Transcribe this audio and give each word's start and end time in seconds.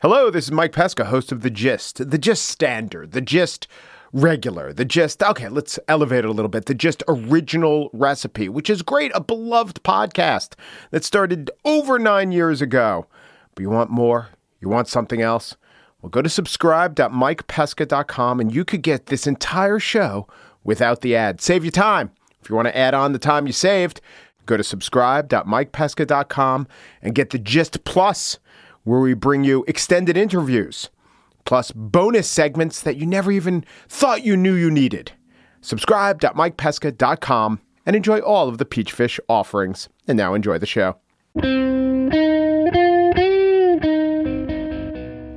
Hello, 0.00 0.30
this 0.30 0.44
is 0.44 0.52
Mike 0.52 0.70
Pesca, 0.70 1.06
host 1.06 1.32
of 1.32 1.42
The 1.42 1.50
Gist, 1.50 2.08
The 2.08 2.18
Gist 2.18 2.46
Standard, 2.46 3.10
The 3.10 3.20
Gist 3.20 3.66
Regular, 4.12 4.72
The 4.72 4.84
Gist. 4.84 5.24
Okay, 5.24 5.48
let's 5.48 5.76
elevate 5.88 6.20
it 6.20 6.28
a 6.28 6.30
little 6.30 6.48
bit. 6.48 6.66
The 6.66 6.74
Gist 6.74 7.02
Original 7.08 7.90
Recipe, 7.92 8.48
which 8.48 8.70
is 8.70 8.82
great, 8.82 9.10
a 9.12 9.20
beloved 9.20 9.82
podcast 9.82 10.54
that 10.92 11.02
started 11.02 11.50
over 11.64 11.98
nine 11.98 12.30
years 12.30 12.62
ago. 12.62 13.08
But 13.56 13.62
you 13.62 13.70
want 13.70 13.90
more? 13.90 14.28
You 14.60 14.68
want 14.68 14.86
something 14.86 15.20
else? 15.20 15.56
Well, 16.00 16.10
go 16.10 16.22
to 16.22 16.28
subscribe.mikepesca.com 16.28 18.38
and 18.38 18.54
you 18.54 18.64
could 18.64 18.82
get 18.82 19.06
this 19.06 19.26
entire 19.26 19.80
show 19.80 20.28
without 20.62 21.00
the 21.00 21.16
ad. 21.16 21.40
Save 21.40 21.64
you 21.64 21.72
time. 21.72 22.12
If 22.40 22.48
you 22.48 22.54
want 22.54 22.68
to 22.68 22.78
add 22.78 22.94
on 22.94 23.14
the 23.14 23.18
time 23.18 23.48
you 23.48 23.52
saved, 23.52 24.00
go 24.46 24.56
to 24.56 24.62
subscribe.mikepesca.com 24.62 26.68
and 27.02 27.16
get 27.16 27.30
the 27.30 27.38
Gist 27.40 27.82
Plus 27.82 28.38
where 28.88 29.00
we 29.00 29.12
bring 29.12 29.44
you 29.44 29.64
extended 29.68 30.16
interviews, 30.16 30.88
plus 31.44 31.70
bonus 31.72 32.26
segments 32.26 32.80
that 32.80 32.96
you 32.96 33.06
never 33.06 33.30
even 33.30 33.64
thought 33.86 34.24
you 34.24 34.36
knew 34.36 34.54
you 34.54 34.70
needed. 34.70 35.12
Subscribe.mikepesca.com 35.60 37.60
and 37.84 37.96
enjoy 37.96 38.20
all 38.20 38.48
of 38.48 38.58
the 38.58 38.64
Peachfish 38.64 39.20
offerings. 39.28 39.88
And 40.06 40.16
now 40.16 40.34
enjoy 40.34 40.58
the 40.58 40.66
show. 40.66 40.96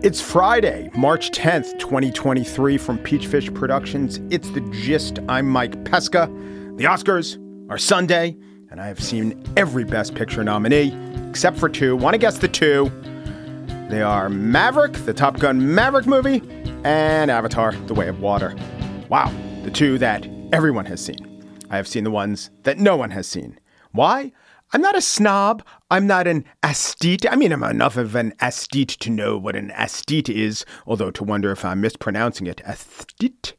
It's 0.04 0.22
Friday, 0.22 0.90
March 0.96 1.32
10th, 1.32 1.78
2023, 1.78 2.78
from 2.78 2.98
Peachfish 3.00 3.54
Productions. 3.54 4.20
It's 4.30 4.50
the 4.52 4.62
gist. 4.72 5.20
I'm 5.28 5.48
Mike 5.48 5.84
Pesca. 5.84 6.28
The 6.78 6.86
Oscars 6.86 7.38
are 7.70 7.78
Sunday, 7.78 8.38
and 8.70 8.80
I 8.80 8.88
have 8.88 9.04
seen 9.04 9.44
every 9.58 9.84
Best 9.84 10.16
Picture 10.16 10.44
nominee 10.44 10.98
except 11.30 11.58
for 11.58 11.70
two. 11.70 11.96
Want 11.96 12.14
to 12.14 12.18
guess 12.18 12.40
the 12.40 12.48
two? 12.48 12.92
They 13.92 14.02
are 14.02 14.30
Maverick, 14.30 14.94
the 14.94 15.14
Top 15.14 15.38
Gun 15.38 15.76
Maverick 15.76 16.08
movie, 16.08 16.42
and 16.86 17.30
Avatar, 17.30 17.74
The 17.74 17.94
Way 17.94 18.08
of 18.08 18.22
Water. 18.22 18.56
Wow, 19.10 19.30
the 19.64 19.70
two 19.70 19.98
that 19.98 20.26
everyone 20.54 20.86
has 20.86 21.04
seen. 21.04 21.44
I 21.70 21.76
have 21.76 21.90
seen 21.90 22.06
the 22.06 22.10
ones 22.10 22.52
that 22.64 22.78
no 22.78 22.96
one 22.96 23.12
has 23.12 23.28
seen. 23.28 23.60
Why? 23.92 24.32
I'm 24.72 24.80
not 24.80 24.96
a 24.96 25.02
snob. 25.02 25.62
I'm 25.90 26.08
not 26.08 26.26
an 26.26 26.46
aesthete. 26.64 27.30
I 27.30 27.36
mean, 27.36 27.52
I'm 27.52 27.64
enough 27.64 27.98
of 27.98 28.16
an 28.16 28.34
aesthete 28.40 28.98
to 29.00 29.10
know 29.10 29.38
what 29.38 29.58
an 29.58 29.72
aesthete 29.72 30.30
is, 30.30 30.66
although 30.88 31.12
to 31.12 31.26
wonder 31.26 31.52
if 31.52 31.66
I'm 31.66 31.82
mispronouncing 31.82 32.48
it. 32.48 32.62
Aesthete. 32.66 33.56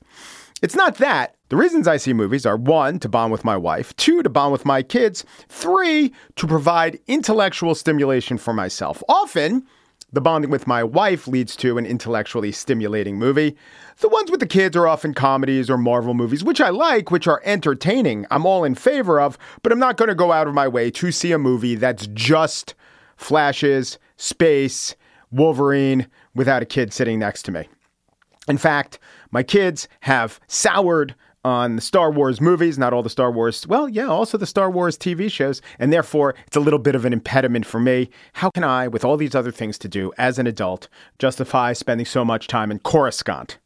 It's 0.62 0.75
not 0.75 0.97
that. 0.97 1.37
The 1.50 1.56
reasons 1.56 1.87
I 1.87 1.99
see 1.99 2.14
movies 2.14 2.47
are 2.47 2.56
one, 2.56 2.99
to 3.00 3.09
bond 3.10 3.32
with 3.32 3.44
my 3.44 3.59
wife, 3.59 3.94
two, 3.97 4.22
to 4.22 4.31
bond 4.31 4.53
with 4.53 4.64
my 4.64 4.82
kids, 4.82 5.26
three, 5.50 6.10
to 6.37 6.47
provide 6.47 7.00
intellectual 7.06 7.75
stimulation 7.75 8.38
for 8.38 8.54
myself. 8.54 9.03
Often, 9.10 9.66
the 10.12 10.21
bonding 10.21 10.50
with 10.50 10.67
my 10.67 10.84
wife 10.84 11.27
leads 11.27 11.56
to 11.56 11.78
an 11.78 11.87
intellectually 11.87 12.53
stimulating 12.53 13.19
movie. 13.19 13.56
The 13.99 14.09
ones 14.09 14.31
with 14.31 14.41
the 14.41 14.47
kids 14.47 14.77
are 14.77 14.87
often 14.87 15.15
comedies 15.15 15.71
or 15.71 15.78
Marvel 15.78 16.15
movies, 16.15 16.45
which 16.45 16.61
I 16.61 16.69
like, 16.69 17.11
which 17.11 17.27
are 17.27 17.41
entertaining. 17.45 18.27
I'm 18.31 18.45
all 18.45 18.65
in 18.65 18.75
favor 18.75 19.21
of, 19.21 19.39
but 19.62 19.73
I'm 19.73 19.78
not 19.78 19.97
going 19.97 20.09
to 20.09 20.15
go 20.15 20.33
out 20.33 20.47
of 20.47 20.55
my 20.55 20.69
way 20.69 20.91
to 20.91 21.11
see 21.11 21.33
a 21.33 21.39
movie 21.39 21.77
that's 21.77 22.06
just 22.09 22.75
flashes, 23.17 23.99
space, 24.17 24.95
Wolverine 25.31 26.06
without 26.34 26.62
a 26.62 26.67
kid 26.67 26.93
sitting 26.93 27.19
next 27.19 27.44
to 27.44 27.53
me. 27.53 27.69
In 28.49 28.59
fact, 28.59 28.99
my 29.31 29.43
kids 29.43 29.89
have 30.00 30.41
soured 30.47 31.15
on 31.44 31.76
the 31.76 31.82
Star 31.82 32.10
Wars 32.10 32.41
movies, 32.41 32.78
not 32.78 32.92
all 32.92 33.03
the 33.03 33.10
Star 33.10 33.30
Wars, 33.30 33.66
well, 33.66 33.88
yeah, 33.88 34.06
also 34.06 34.38
the 34.38 34.47
Star 34.47 34.70
Wars 34.70 34.97
TV 34.97 35.30
shows, 35.30 35.60
and 35.78 35.92
therefore 35.92 36.34
it's 36.47 36.56
a 36.56 36.60
little 36.60 36.78
bit 36.78 36.94
of 36.94 37.04
an 37.04 37.12
impediment 37.12 37.66
for 37.66 37.80
me. 37.80 38.10
How 38.34 38.50
can 38.50 38.64
I, 38.64 38.88
with 38.88 39.04
all 39.04 39.16
these 39.16 39.34
other 39.34 39.52
things 39.52 39.78
to 39.78 39.88
do 39.88 40.12
as 40.19 40.38
an 40.38 40.47
adult, 40.47 40.88
justify 41.19 41.72
spending 41.72 42.06
so 42.06 42.25
much 42.25 42.47
time 42.47 42.70
in 42.70 42.78
Coruscant? 42.78 43.58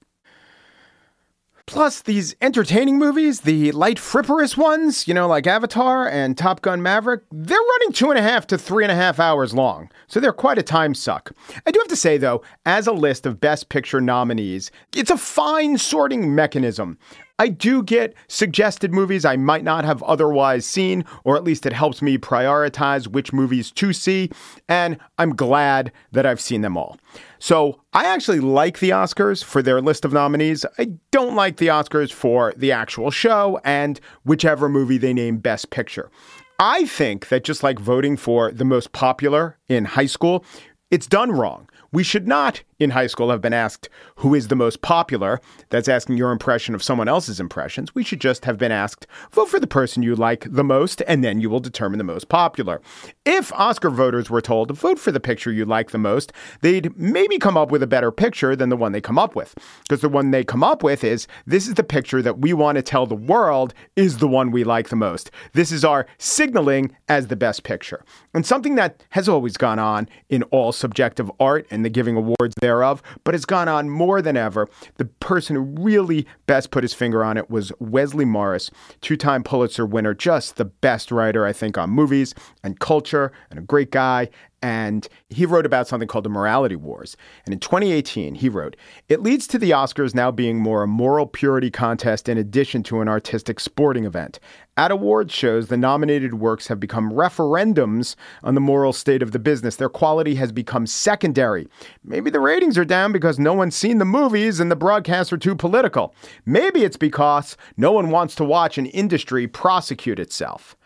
Plus, 1.66 2.02
these 2.02 2.36
entertaining 2.40 2.96
movies, 2.96 3.40
the 3.40 3.72
light 3.72 3.96
fripperous 3.96 4.56
ones, 4.56 5.08
you 5.08 5.12
know, 5.12 5.26
like 5.26 5.48
Avatar 5.48 6.08
and 6.08 6.38
Top 6.38 6.62
Gun 6.62 6.80
Maverick, 6.80 7.24
they're 7.32 7.58
running 7.58 7.92
two 7.92 8.08
and 8.10 8.18
a 8.20 8.22
half 8.22 8.46
to 8.46 8.56
three 8.56 8.84
and 8.84 8.92
a 8.92 8.94
half 8.94 9.18
hours 9.18 9.52
long. 9.52 9.90
So 10.06 10.20
they're 10.20 10.32
quite 10.32 10.58
a 10.58 10.62
time 10.62 10.94
suck. 10.94 11.32
I 11.66 11.72
do 11.72 11.80
have 11.80 11.88
to 11.88 11.96
say, 11.96 12.18
though, 12.18 12.42
as 12.66 12.86
a 12.86 12.92
list 12.92 13.26
of 13.26 13.40
Best 13.40 13.68
Picture 13.68 14.00
nominees, 14.00 14.70
it's 14.94 15.10
a 15.10 15.18
fine 15.18 15.76
sorting 15.76 16.32
mechanism. 16.36 16.98
I 17.38 17.48
do 17.48 17.82
get 17.82 18.14
suggested 18.28 18.94
movies 18.94 19.24
I 19.24 19.36
might 19.36 19.64
not 19.64 19.84
have 19.84 20.02
otherwise 20.04 20.64
seen, 20.64 21.04
or 21.24 21.36
at 21.36 21.44
least 21.44 21.66
it 21.66 21.72
helps 21.72 22.00
me 22.00 22.16
prioritize 22.16 23.08
which 23.08 23.32
movies 23.32 23.70
to 23.72 23.92
see, 23.92 24.30
and 24.68 24.98
I'm 25.18 25.36
glad 25.36 25.92
that 26.12 26.24
I've 26.24 26.40
seen 26.40 26.62
them 26.62 26.78
all. 26.78 26.98
So 27.38 27.82
I 27.92 28.06
actually 28.06 28.40
like 28.40 28.78
the 28.78 28.90
Oscars 28.90 29.44
for 29.44 29.60
their 29.62 29.82
list 29.82 30.06
of 30.06 30.14
nominees. 30.14 30.64
I 30.78 30.92
don't 31.10 31.34
like 31.34 31.58
the 31.58 31.66
Oscars 31.68 32.10
for 32.10 32.54
the 32.56 32.72
actual 32.72 33.10
show 33.10 33.60
and 33.64 34.00
whichever 34.24 34.68
movie 34.68 34.98
they 34.98 35.12
name 35.12 35.36
Best 35.36 35.68
Picture. 35.68 36.10
I 36.58 36.86
think 36.86 37.28
that 37.28 37.44
just 37.44 37.62
like 37.62 37.78
voting 37.78 38.16
for 38.16 38.50
the 38.50 38.64
most 38.64 38.92
popular 38.92 39.58
in 39.68 39.84
high 39.84 40.06
school, 40.06 40.42
it's 40.90 41.06
done 41.06 41.32
wrong. 41.32 41.68
We 41.92 42.02
should 42.02 42.28
not, 42.28 42.62
in 42.78 42.90
high 42.90 43.06
school, 43.06 43.30
have 43.30 43.40
been 43.40 43.52
asked 43.52 43.88
who 44.16 44.34
is 44.34 44.48
the 44.48 44.54
most 44.54 44.82
popular. 44.82 45.40
That's 45.70 45.88
asking 45.88 46.16
your 46.16 46.30
impression 46.30 46.74
of 46.74 46.82
someone 46.82 47.08
else's 47.08 47.40
impressions. 47.40 47.94
We 47.94 48.04
should 48.04 48.20
just 48.20 48.44
have 48.44 48.58
been 48.58 48.70
asked, 48.70 49.06
vote 49.32 49.48
for 49.48 49.58
the 49.58 49.66
person 49.66 50.02
you 50.02 50.14
like 50.14 50.46
the 50.50 50.62
most, 50.62 51.02
and 51.08 51.24
then 51.24 51.40
you 51.40 51.48
will 51.48 51.60
determine 51.60 51.98
the 51.98 52.04
most 52.04 52.28
popular. 52.28 52.80
If 53.24 53.52
Oscar 53.54 53.90
voters 53.90 54.30
were 54.30 54.40
told 54.40 54.68
to 54.68 54.74
vote 54.74 54.98
for 54.98 55.10
the 55.10 55.20
picture 55.20 55.50
you 55.50 55.64
like 55.64 55.90
the 55.90 55.98
most, 55.98 56.32
they'd 56.60 56.96
maybe 56.98 57.38
come 57.38 57.56
up 57.56 57.70
with 57.70 57.82
a 57.82 57.86
better 57.86 58.12
picture 58.12 58.54
than 58.54 58.68
the 58.68 58.76
one 58.76 58.92
they 58.92 59.00
come 59.00 59.18
up 59.18 59.34
with. 59.34 59.54
Because 59.82 60.02
the 60.02 60.08
one 60.08 60.30
they 60.30 60.44
come 60.44 60.62
up 60.62 60.82
with 60.82 61.02
is 61.02 61.26
this 61.46 61.66
is 61.66 61.74
the 61.74 61.84
picture 61.84 62.22
that 62.22 62.38
we 62.38 62.52
want 62.52 62.76
to 62.76 62.82
tell 62.82 63.06
the 63.06 63.14
world 63.14 63.74
is 63.96 64.18
the 64.18 64.28
one 64.28 64.50
we 64.50 64.64
like 64.64 64.88
the 64.88 64.96
most. 64.96 65.30
This 65.52 65.72
is 65.72 65.84
our 65.84 66.06
signaling 66.18 66.94
as 67.08 67.28
the 67.28 67.36
best 67.36 67.62
picture. 67.62 68.04
And 68.34 68.44
something 68.44 68.74
that 68.74 69.02
has 69.10 69.28
always 69.28 69.56
gone 69.56 69.78
on 69.78 70.08
in 70.28 70.42
all 70.44 70.72
subjective 70.76 71.30
art 71.40 71.66
and 71.70 71.84
the 71.84 71.90
giving 71.90 72.16
awards 72.16 72.54
thereof, 72.60 73.02
but 73.24 73.34
it's 73.34 73.44
gone 73.44 73.68
on 73.68 73.88
more 73.88 74.22
than 74.22 74.36
ever. 74.36 74.68
The 74.96 75.06
person 75.06 75.56
who 75.56 75.62
really 75.82 76.26
best 76.46 76.70
put 76.70 76.84
his 76.84 76.94
finger 76.94 77.24
on 77.24 77.36
it 77.36 77.50
was 77.50 77.72
Wesley 77.80 78.24
Morris, 78.24 78.70
two 79.00 79.16
time 79.16 79.42
Pulitzer 79.42 79.86
winner, 79.86 80.14
just 80.14 80.56
the 80.56 80.64
best 80.64 81.10
writer, 81.10 81.44
I 81.46 81.52
think, 81.52 81.78
on 81.78 81.90
movies 81.90 82.34
and 82.62 82.78
culture, 82.78 83.32
and 83.50 83.58
a 83.58 83.62
great 83.62 83.90
guy. 83.90 84.28
And 84.62 85.06
he 85.28 85.44
wrote 85.44 85.66
about 85.66 85.86
something 85.86 86.08
called 86.08 86.24
the 86.24 86.30
morality 86.30 86.76
wars. 86.76 87.16
And 87.44 87.52
in 87.52 87.60
2018, 87.60 88.34
he 88.36 88.48
wrote, 88.48 88.74
It 89.08 89.22
leads 89.22 89.46
to 89.48 89.58
the 89.58 89.70
Oscars 89.70 90.14
now 90.14 90.30
being 90.30 90.58
more 90.58 90.82
a 90.82 90.88
moral 90.88 91.26
purity 91.26 91.70
contest 91.70 92.28
in 92.28 92.38
addition 92.38 92.82
to 92.84 93.00
an 93.00 93.08
artistic 93.08 93.60
sporting 93.60 94.04
event. 94.04 94.40
At 94.78 94.90
awards 94.90 95.32
shows, 95.32 95.68
the 95.68 95.76
nominated 95.76 96.34
works 96.34 96.68
have 96.68 96.80
become 96.80 97.12
referendums 97.12 98.14
on 98.42 98.54
the 98.54 98.60
moral 98.60 98.92
state 98.92 99.22
of 99.22 99.32
the 99.32 99.38
business. 99.38 99.76
Their 99.76 99.88
quality 99.88 100.34
has 100.34 100.52
become 100.52 100.86
secondary. 100.86 101.66
Maybe 102.04 102.30
the 102.30 102.40
ratings 102.40 102.76
are 102.76 102.84
down 102.84 103.12
because 103.12 103.38
no 103.38 103.54
one's 103.54 103.76
seen 103.76 103.98
the 103.98 104.04
movies 104.04 104.60
and 104.60 104.70
the 104.70 104.76
broadcasts 104.76 105.32
are 105.32 105.38
too 105.38 105.54
political. 105.54 106.14
Maybe 106.44 106.84
it's 106.84 106.98
because 106.98 107.56
no 107.76 107.92
one 107.92 108.10
wants 108.10 108.34
to 108.36 108.44
watch 108.44 108.78
an 108.78 108.86
industry 108.86 109.46
prosecute 109.46 110.18
itself. 110.18 110.76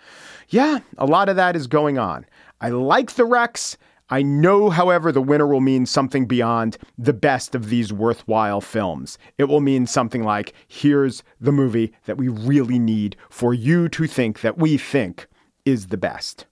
Yeah, 0.48 0.80
a 0.98 1.06
lot 1.06 1.28
of 1.28 1.36
that 1.36 1.54
is 1.56 1.66
going 1.66 1.98
on. 1.98 2.26
I 2.60 2.68
like 2.68 3.12
the 3.12 3.24
Rex. 3.24 3.76
I 4.10 4.22
know, 4.22 4.70
however, 4.70 5.12
the 5.12 5.22
winner 5.22 5.46
will 5.46 5.60
mean 5.60 5.86
something 5.86 6.26
beyond 6.26 6.76
the 6.98 7.12
best 7.12 7.54
of 7.54 7.68
these 7.68 7.92
worthwhile 7.92 8.60
films. 8.60 9.18
It 9.38 9.44
will 9.44 9.60
mean 9.60 9.86
something 9.86 10.24
like 10.24 10.52
here's 10.66 11.22
the 11.40 11.52
movie 11.52 11.92
that 12.06 12.18
we 12.18 12.28
really 12.28 12.78
need 12.78 13.16
for 13.30 13.54
you 13.54 13.88
to 13.90 14.06
think 14.06 14.40
that 14.40 14.58
we 14.58 14.76
think 14.76 15.28
is 15.64 15.86
the 15.86 15.96
best. 15.96 16.46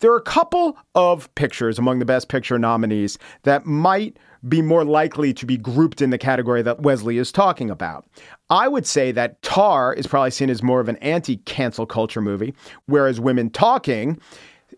There 0.00 0.12
are 0.12 0.18
a 0.18 0.22
couple 0.22 0.76
of 0.94 1.34
pictures 1.34 1.78
among 1.78 1.98
the 1.98 2.04
Best 2.04 2.28
Picture 2.28 2.58
nominees 2.58 3.18
that 3.44 3.64
might 3.64 4.18
be 4.46 4.60
more 4.60 4.84
likely 4.84 5.32
to 5.32 5.46
be 5.46 5.56
grouped 5.56 6.02
in 6.02 6.10
the 6.10 6.18
category 6.18 6.60
that 6.62 6.82
Wesley 6.82 7.16
is 7.16 7.32
talking 7.32 7.70
about. 7.70 8.04
I 8.50 8.68
would 8.68 8.86
say 8.86 9.10
that 9.12 9.40
Tar 9.40 9.94
is 9.94 10.06
probably 10.06 10.30
seen 10.30 10.50
as 10.50 10.62
more 10.62 10.80
of 10.80 10.88
an 10.88 10.96
anti 10.98 11.38
cancel 11.38 11.86
culture 11.86 12.20
movie, 12.20 12.54
whereas 12.84 13.18
Women 13.18 13.48
Talking 13.48 14.20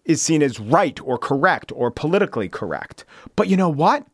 is 0.09 0.21
seen 0.21 0.43
as 0.43 0.59
right 0.59 1.01
or 1.05 1.19
correct 1.19 1.71
or 1.73 1.93
politically 1.93 2.49
correct. 2.49 3.05
But 3.37 3.47
you 3.47 3.57
know 3.57 3.69
what? 3.69 4.05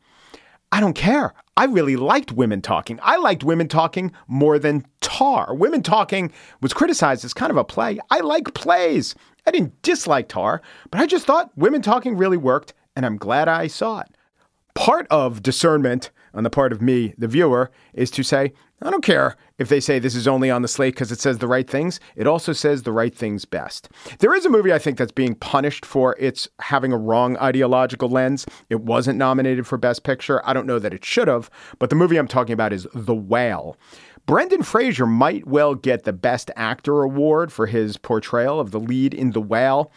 I 0.71 0.81
don't 0.81 0.95
care. 0.95 1.33
I 1.57 1.67
really 1.67 1.95
liked 1.95 2.33
Women 2.33 2.61
Talking. 2.61 2.99
I 3.01 3.17
liked 3.17 3.45
Women 3.45 3.69
Talking 3.69 4.13
more 4.27 4.59
than 4.59 4.85
Tar. 5.01 5.55
Women 5.55 5.83
Talking 5.83 6.33
was 6.61 6.75
criticized 6.75 7.25
as 7.25 7.33
kind 7.33 7.53
of 7.53 7.57
a 7.57 7.65
play. 7.65 8.01
I 8.11 8.21
like 8.21 8.53
plays. 8.55 9.15
I 9.47 9.53
didn't 9.53 9.81
dislike 9.83 10.29
Tar, 10.29 10.61
but 10.91 11.01
I 11.01 11.07
just 11.07 11.27
thought 11.27 11.57
Women 11.57 11.81
Talking 11.81 12.17
really 12.17 12.37
worked, 12.37 12.75
and 12.97 13.07
I'm 13.07 13.17
glad 13.17 13.47
I 13.47 13.69
saw 13.69 14.01
it. 14.01 14.09
Part 14.75 15.07
of 15.11 15.43
discernment 15.43 16.11
on 16.35 16.43
the 16.43 16.51
part 16.51 16.73
of 16.73 16.83
me, 16.83 17.15
the 17.17 17.29
viewer, 17.29 17.71
is 17.93 18.11
to 18.11 18.25
say, 18.25 18.53
I 18.83 18.91
don't 18.91 19.05
care 19.05 19.37
if 19.59 19.69
they 19.69 19.81
say 19.81 19.99
this 19.99 20.15
is 20.15 20.27
only 20.27 20.51
on 20.51 20.63
the 20.63 20.69
slate 20.69 20.95
because 20.95 21.13
it 21.13 21.21
says 21.21 21.39
the 21.39 21.47
right 21.47 21.69
things. 21.69 22.01
It 22.17 22.27
also 22.27 22.53
says 22.53 22.83
the 22.83 22.93
right 22.93 23.15
things 23.15 23.45
best. 23.45 23.89
There 24.19 24.35
is 24.35 24.45
a 24.45 24.51
movie 24.51 24.73
I 24.73 24.79
think 24.79 24.99
that's 24.99 25.13
being 25.13 25.35
punished 25.35 25.87
for 25.87 26.17
its 26.19 26.49
having 26.61 26.93
a 26.93 26.99
wrong 26.99 27.37
ideological 27.39 28.09
lens. 28.09 28.47
It 28.71 28.81
wasn't 28.81 29.19
nominated 29.19 29.67
for 29.67 29.79
Best 29.79 30.03
Picture. 30.03 30.47
I 30.47 30.53
don't 30.53 30.67
know 30.67 30.79
that 30.79 30.95
it 30.95 31.05
should 31.05 31.29
have, 31.29 31.51
but 31.79 31.91
the 31.91 31.97
movie 31.97 32.17
I'm 32.17 32.29
talking 32.29 32.53
about 32.53 32.73
is 32.73 32.87
The 32.95 33.15
Whale. 33.15 33.77
Brendan 34.27 34.63
Fraser 34.63 35.07
might 35.07 35.47
well 35.47 35.75
get 35.75 36.05
the 36.05 36.13
Best 36.13 36.51
Actor 36.57 37.03
award 37.03 37.53
for 37.53 37.67
his 37.67 37.99
portrayal 37.99 38.59
of 38.59 38.71
the 38.71 38.81
lead 38.81 39.13
in 39.13 39.33
The 39.33 39.41
Whale. 39.41 39.93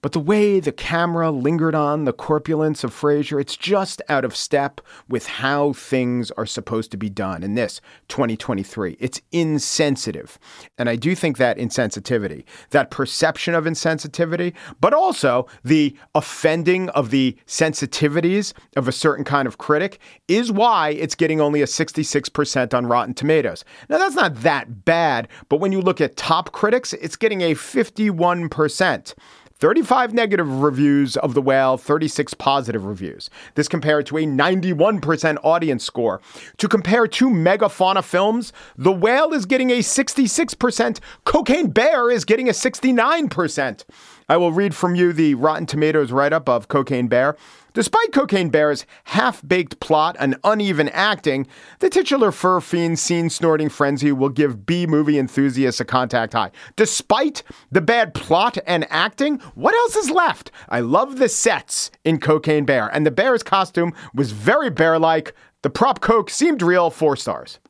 But 0.00 0.12
the 0.12 0.20
way 0.20 0.60
the 0.60 0.72
camera 0.72 1.30
lingered 1.30 1.74
on 1.74 2.04
the 2.04 2.12
corpulence 2.12 2.84
of 2.84 2.94
Fraser, 2.94 3.40
it's 3.40 3.56
just 3.56 4.00
out 4.08 4.24
of 4.24 4.36
step 4.36 4.80
with 5.08 5.26
how 5.26 5.72
things 5.72 6.30
are 6.32 6.46
supposed 6.46 6.90
to 6.92 6.96
be 6.96 7.10
done 7.10 7.42
in 7.42 7.54
this 7.54 7.80
2023. 8.08 8.95
It's 8.98 9.20
insensitive. 9.32 10.38
And 10.78 10.88
I 10.88 10.96
do 10.96 11.14
think 11.14 11.38
that 11.38 11.58
insensitivity, 11.58 12.44
that 12.70 12.90
perception 12.90 13.54
of 13.54 13.64
insensitivity, 13.64 14.54
but 14.80 14.92
also 14.94 15.46
the 15.64 15.96
offending 16.14 16.88
of 16.90 17.10
the 17.10 17.36
sensitivities 17.46 18.52
of 18.76 18.88
a 18.88 18.92
certain 18.92 19.24
kind 19.24 19.46
of 19.46 19.58
critic 19.58 19.98
is 20.28 20.50
why 20.52 20.90
it's 20.90 21.14
getting 21.14 21.40
only 21.40 21.62
a 21.62 21.66
66% 21.66 22.74
on 22.74 22.86
Rotten 22.86 23.14
Tomatoes. 23.14 23.64
Now, 23.88 23.98
that's 23.98 24.14
not 24.14 24.34
that 24.42 24.84
bad, 24.84 25.28
but 25.48 25.60
when 25.60 25.72
you 25.72 25.80
look 25.80 26.00
at 26.00 26.16
top 26.16 26.52
critics, 26.52 26.92
it's 26.94 27.16
getting 27.16 27.42
a 27.42 27.54
51%. 27.54 29.14
35 29.58 30.12
negative 30.12 30.60
reviews 30.60 31.16
of 31.16 31.32
The 31.32 31.40
Whale, 31.40 31.78
36 31.78 32.34
positive 32.34 32.84
reviews. 32.84 33.30
This 33.54 33.68
compared 33.68 34.04
to 34.06 34.18
a 34.18 34.24
91% 34.24 35.38
audience 35.42 35.82
score. 35.82 36.20
To 36.58 36.68
compare 36.68 37.06
two 37.06 37.30
megafauna 37.30 38.04
films, 38.04 38.52
The 38.76 38.92
Whale 38.92 39.32
is 39.32 39.46
getting 39.46 39.70
a 39.70 39.78
66%, 39.78 41.00
Cocaine 41.24 41.70
Bear 41.70 42.10
is 42.10 42.26
getting 42.26 42.50
a 42.50 42.52
69%. 42.52 43.84
I 44.28 44.36
will 44.36 44.50
read 44.50 44.74
from 44.74 44.96
you 44.96 45.12
the 45.12 45.36
Rotten 45.36 45.66
Tomatoes 45.66 46.10
write 46.10 46.32
up 46.32 46.48
of 46.48 46.66
Cocaine 46.66 47.06
Bear. 47.06 47.36
Despite 47.74 48.10
Cocaine 48.10 48.48
Bear's 48.48 48.84
half 49.04 49.40
baked 49.46 49.78
plot 49.78 50.16
and 50.18 50.36
uneven 50.42 50.88
acting, 50.88 51.46
the 51.78 51.88
titular 51.88 52.32
fur 52.32 52.60
fiend 52.60 52.98
scene 52.98 53.30
snorting 53.30 53.68
frenzy 53.68 54.10
will 54.10 54.30
give 54.30 54.66
B 54.66 54.84
movie 54.84 55.16
enthusiasts 55.16 55.80
a 55.80 55.84
contact 55.84 56.32
high. 56.32 56.50
Despite 56.74 57.44
the 57.70 57.80
bad 57.80 58.14
plot 58.14 58.58
and 58.66 58.84
acting, 58.90 59.38
what 59.54 59.74
else 59.74 59.94
is 59.94 60.10
left? 60.10 60.50
I 60.68 60.80
love 60.80 61.18
the 61.18 61.28
sets 61.28 61.92
in 62.02 62.18
Cocaine 62.18 62.64
Bear, 62.64 62.88
and 62.88 63.06
the 63.06 63.12
bear's 63.12 63.44
costume 63.44 63.92
was 64.12 64.32
very 64.32 64.70
bear 64.70 64.98
like. 64.98 65.34
The 65.62 65.70
prop 65.70 66.00
coke 66.00 66.30
seemed 66.30 66.62
real, 66.62 66.90
four 66.90 67.14
stars. 67.14 67.60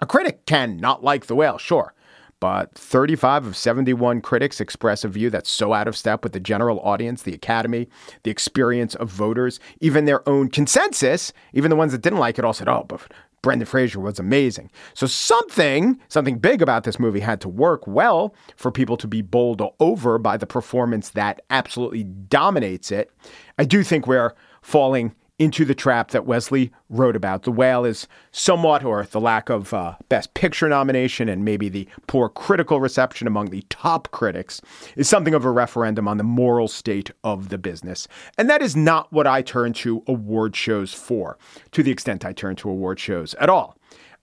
A 0.00 0.06
critic 0.06 0.46
can 0.46 0.76
not 0.76 1.02
like 1.02 1.26
the 1.26 1.34
whale, 1.34 1.58
sure 1.58 1.94
but 2.40 2.74
35 2.74 3.46
of 3.46 3.56
71 3.56 4.22
critics 4.22 4.60
express 4.60 5.04
a 5.04 5.08
view 5.08 5.30
that's 5.30 5.50
so 5.50 5.72
out 5.72 5.86
of 5.86 5.96
step 5.96 6.24
with 6.24 6.32
the 6.32 6.40
general 6.40 6.80
audience, 6.80 7.22
the 7.22 7.34
academy, 7.34 7.88
the 8.22 8.30
experience 8.30 8.94
of 8.94 9.08
voters, 9.10 9.60
even 9.80 10.06
their 10.06 10.26
own 10.28 10.48
consensus, 10.48 11.32
even 11.52 11.70
the 11.70 11.76
ones 11.76 11.92
that 11.92 12.02
didn't 12.02 12.18
like 12.18 12.38
it 12.38 12.44
all 12.44 12.54
said, 12.54 12.68
oh, 12.68 12.84
but 12.88 13.02
Brendan 13.42 13.66
Fraser 13.66 14.00
was 14.00 14.18
amazing. 14.18 14.70
So 14.94 15.06
something, 15.06 15.98
something 16.08 16.38
big 16.38 16.60
about 16.60 16.84
this 16.84 16.98
movie 16.98 17.20
had 17.20 17.40
to 17.42 17.48
work 17.48 17.86
well 17.86 18.34
for 18.56 18.70
people 18.70 18.96
to 18.98 19.08
be 19.08 19.22
bowled 19.22 19.62
over 19.80 20.18
by 20.18 20.36
the 20.36 20.46
performance 20.46 21.10
that 21.10 21.40
absolutely 21.50 22.04
dominates 22.04 22.90
it. 22.90 23.10
I 23.58 23.64
do 23.64 23.82
think 23.82 24.06
we're 24.06 24.34
falling 24.62 25.14
into 25.40 25.64
the 25.64 25.74
trap 25.74 26.10
that 26.10 26.26
Wesley 26.26 26.70
wrote 26.90 27.16
about. 27.16 27.44
The 27.44 27.50
Whale 27.50 27.86
is 27.86 28.06
somewhat, 28.30 28.84
or 28.84 29.06
the 29.10 29.18
lack 29.18 29.48
of 29.48 29.72
uh, 29.72 29.94
Best 30.10 30.34
Picture 30.34 30.68
nomination 30.68 31.30
and 31.30 31.46
maybe 31.46 31.70
the 31.70 31.88
poor 32.06 32.28
critical 32.28 32.78
reception 32.78 33.26
among 33.26 33.46
the 33.46 33.64
top 33.70 34.10
critics, 34.10 34.60
is 34.96 35.08
something 35.08 35.32
of 35.32 35.46
a 35.46 35.50
referendum 35.50 36.06
on 36.06 36.18
the 36.18 36.24
moral 36.24 36.68
state 36.68 37.10
of 37.24 37.48
the 37.48 37.56
business. 37.56 38.06
And 38.36 38.50
that 38.50 38.60
is 38.60 38.76
not 38.76 39.10
what 39.14 39.26
I 39.26 39.40
turn 39.40 39.72
to 39.72 40.04
award 40.06 40.54
shows 40.54 40.92
for, 40.92 41.38
to 41.72 41.82
the 41.82 41.90
extent 41.90 42.26
I 42.26 42.34
turn 42.34 42.54
to 42.56 42.68
award 42.68 43.00
shows 43.00 43.32
at 43.34 43.48
all. 43.48 43.78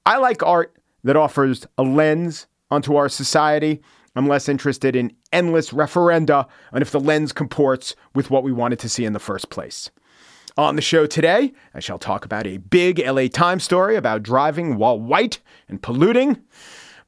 I 0.06 0.18
like 0.18 0.44
art 0.44 0.78
that 1.04 1.16
offers 1.16 1.66
a 1.80 1.84
lens 1.84 2.46
onto 2.70 2.96
our 2.96 3.10
society. 3.10 3.82
I'm 4.16 4.28
less 4.28 4.48
interested 4.48 4.96
in 4.96 5.14
endless 5.34 5.72
referenda 5.72 6.48
and 6.72 6.84
if 6.84 6.92
the 6.92 7.00
lens 7.00 7.34
comports 7.34 7.96
with 8.14 8.30
what 8.30 8.44
we 8.44 8.52
wanted 8.52 8.78
to 8.80 8.90
see 8.90 9.04
in 9.04 9.14
the 9.14 9.20
first 9.20 9.50
place. 9.50 9.90
On 10.58 10.76
the 10.76 10.82
show 10.82 11.06
today, 11.06 11.54
I 11.76 11.80
shall 11.80 12.00
talk 12.00 12.26
about 12.26 12.48
a 12.48 12.58
big 12.58 12.98
LA 12.98 13.28
Times 13.28 13.64
story 13.64 13.96
about 13.96 14.24
driving 14.24 14.78
while 14.78 15.00
white 15.00 15.40
and 15.70 15.84
polluting. 15.84 16.42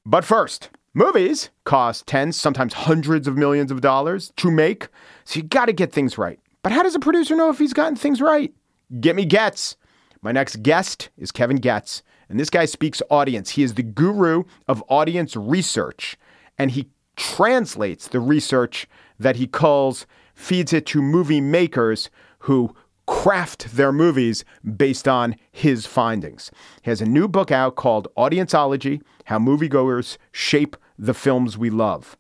But 0.06 0.24
first, 0.24 0.70
movies 0.94 1.50
cost 1.64 2.06
tens, 2.06 2.40
sometimes 2.40 2.74
hundreds 2.74 3.28
of 3.28 3.38
millions 3.38 3.72
of 3.72 3.82
dollars 3.82 4.32
to 4.38 4.52
make, 4.52 4.88
so 5.26 5.40
you 5.40 5.44
got 5.44 5.66
to 5.66 5.74
get 5.74 5.92
things 5.92 6.16
right. 6.16 6.40
But 6.62 6.74
how 6.74 6.84
does 6.84 6.94
a 6.94 7.00
producer 7.00 7.36
know 7.36 7.50
if 7.50 7.58
he's 7.58 7.74
gotten 7.74 7.96
things 7.96 8.22
right? 8.22 8.54
Get 9.00 9.16
me 9.16 9.26
Goetz. 9.26 9.78
My 10.22 10.32
next 10.32 10.62
guest 10.62 11.10
is 11.18 11.32
Kevin 11.32 11.58
Goetz, 11.58 12.04
and 12.30 12.40
this 12.40 12.52
guy 12.52 12.66
speaks 12.66 13.02
audience. 13.10 13.50
He 13.50 13.64
is 13.64 13.74
the 13.74 13.82
guru 13.82 14.44
of 14.68 14.84
audience 14.90 15.36
research, 15.36 16.18
and 16.60 16.70
he 16.70 16.92
translates 17.16 18.10
the 18.10 18.20
research 18.20 18.88
that 19.18 19.38
he 19.38 19.48
calls, 19.48 20.06
feeds 20.36 20.72
it 20.72 20.86
to 20.86 21.02
movie 21.02 21.42
makers 21.42 22.12
who 22.44 22.76
craft 23.10 23.76
their 23.76 23.92
movies 23.92 24.46
based 24.78 25.08
on 25.08 25.36
his 25.52 25.88
findings. 25.88 26.52
He 26.84 26.92
has 26.92 27.02
a 27.02 27.06
new 27.06 27.28
book 27.28 27.52
out 27.52 27.76
called 27.76 28.08
Audienceology 28.16 29.02
How 29.26 29.40
Moviegoers 29.40 30.18
Shape 30.32 30.78
the 30.98 31.16
Films 31.16 31.58
We 31.58 31.72
Love. 31.72 32.16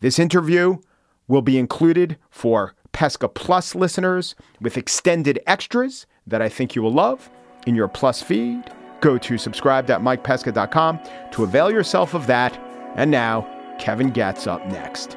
This 0.00 0.18
interview 0.18 0.78
will 1.28 1.40
be 1.40 1.56
included 1.56 2.18
for 2.30 2.74
Pesca 2.90 3.28
Plus 3.28 3.76
listeners 3.76 4.34
with 4.60 4.76
extended 4.76 5.38
extras 5.46 6.04
that 6.26 6.42
I 6.42 6.48
think 6.48 6.74
you 6.74 6.82
will 6.82 6.92
love 6.92 7.30
in 7.68 7.76
your 7.76 7.88
Plus 7.88 8.20
feed. 8.20 8.64
Go 9.00 9.16
to 9.16 9.38
subscribe.mikepesca.com 9.38 11.00
to 11.30 11.44
avail 11.44 11.70
yourself 11.70 12.12
of 12.12 12.26
that. 12.26 12.58
And 12.96 13.08
now, 13.08 13.46
Kevin 13.78 14.10
Goetz 14.10 14.48
up 14.48 14.66
next. 14.66 15.16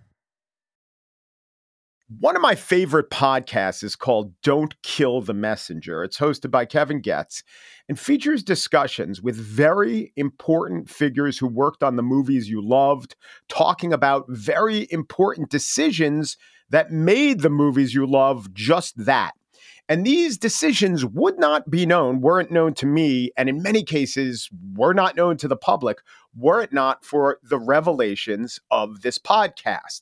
One 2.19 2.35
of 2.35 2.41
my 2.41 2.55
favorite 2.55 3.09
podcasts 3.09 3.85
is 3.85 3.95
called 3.95 4.33
Don't 4.41 4.81
Kill 4.81 5.21
the 5.21 5.33
Messenger. 5.33 6.03
It's 6.03 6.17
hosted 6.17 6.51
by 6.51 6.65
Kevin 6.65 7.01
Goetz 7.01 7.41
and 7.87 7.97
features 7.97 8.43
discussions 8.43 9.21
with 9.21 9.37
very 9.37 10.11
important 10.17 10.89
figures 10.89 11.37
who 11.37 11.47
worked 11.47 11.83
on 11.83 11.95
the 11.95 12.03
movies 12.03 12.49
you 12.49 12.61
loved, 12.61 13.15
talking 13.47 13.93
about 13.93 14.25
very 14.27 14.87
important 14.89 15.49
decisions 15.49 16.35
that 16.69 16.91
made 16.91 17.41
the 17.41 17.49
movies 17.49 17.93
you 17.93 18.05
love 18.05 18.53
just 18.53 19.05
that. 19.05 19.31
And 19.87 20.05
these 20.05 20.37
decisions 20.37 21.05
would 21.05 21.39
not 21.39 21.69
be 21.69 21.85
known, 21.85 22.19
weren't 22.19 22.51
known 22.51 22.73
to 22.75 22.85
me, 22.85 23.31
and 23.37 23.47
in 23.47 23.61
many 23.61 23.83
cases 23.83 24.49
were 24.73 24.93
not 24.93 25.15
known 25.15 25.37
to 25.37 25.47
the 25.47 25.55
public, 25.55 25.99
were 26.35 26.61
it 26.61 26.73
not 26.73 27.03
for 27.03 27.39
the 27.43 27.59
revelations 27.59 28.59
of 28.69 29.01
this 29.01 29.17
podcast. 29.17 30.01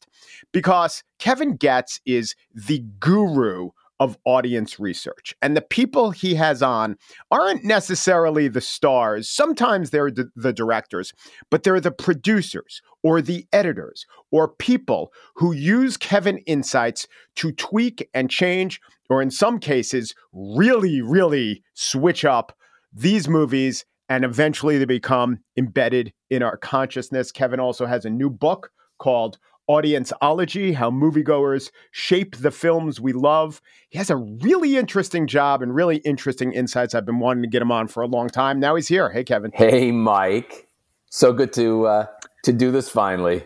Because 0.51 1.03
Kevin 1.17 1.55
Goetz 1.55 2.01
is 2.05 2.35
the 2.53 2.83
guru 2.99 3.71
of 3.99 4.17
audience 4.23 4.79
research. 4.79 5.35
And 5.41 5.57
the 5.57 5.61
people 5.61 6.11
he 6.11 6.35
has 6.35 6.63
on 6.63 6.97
aren't 7.31 7.65
necessarily 7.65 8.47
the 8.47 8.61
stars. 8.61 9.29
Sometimes 9.29 9.89
they're 9.89 10.09
the, 10.09 10.31
the, 10.35 10.53
directors, 10.53 11.13
but 11.49 11.63
they're 11.63 11.81
the 11.81 11.91
producers 11.91 12.81
or 13.03 13.21
the 13.21 13.45
editors 13.51 14.05
or 14.31 14.47
people 14.47 15.11
who 15.35 15.51
use 15.51 15.97
Kevin 15.97 16.37
Insights 16.39 17.07
to 17.35 17.51
tweak 17.51 18.09
and 18.13 18.29
change, 18.29 18.79
or 19.09 19.21
in 19.21 19.31
some 19.31 19.59
cases, 19.59 20.15
really, 20.31 21.01
really 21.01 21.63
switch 21.73 22.23
up 22.23 22.57
these 22.93 23.27
movies. 23.27 23.85
And 24.09 24.25
eventually 24.25 24.77
they 24.77 24.85
become 24.85 25.39
embedded 25.55 26.11
in 26.29 26.43
our 26.43 26.57
consciousness. 26.57 27.31
Kevin 27.31 27.59
also 27.59 27.85
has 27.85 28.05
a 28.05 28.09
new 28.09 28.29
book 28.29 28.71
called 28.97 29.37
Audienceology, 29.69 30.73
how 30.73 30.89
moviegoers 30.89 31.69
shape 31.91 32.35
the 32.37 32.49
films 32.49 32.99
we 32.99 33.13
love. 33.13 33.61
He 33.89 33.99
has 33.99 34.09
a 34.09 34.15
really 34.15 34.77
interesting 34.77 35.27
job 35.27 35.61
and 35.61 35.75
really 35.75 35.97
interesting 35.97 36.51
insights. 36.53 36.95
I've 36.95 37.05
been 37.05 37.19
wanting 37.19 37.43
to 37.43 37.49
get 37.49 37.61
him 37.61 37.71
on 37.71 37.87
for 37.87 38.01
a 38.01 38.07
long 38.07 38.29
time. 38.29 38.59
Now 38.59 38.75
he's 38.75 38.87
here. 38.87 39.11
Hey, 39.11 39.23
Kevin. 39.23 39.51
Hey, 39.53 39.91
Mike. 39.91 40.67
So 41.11 41.33
good 41.33 41.53
to 41.53 41.85
uh, 41.85 42.05
to 42.45 42.51
do 42.51 42.71
this 42.71 42.89
finally. 42.89 43.43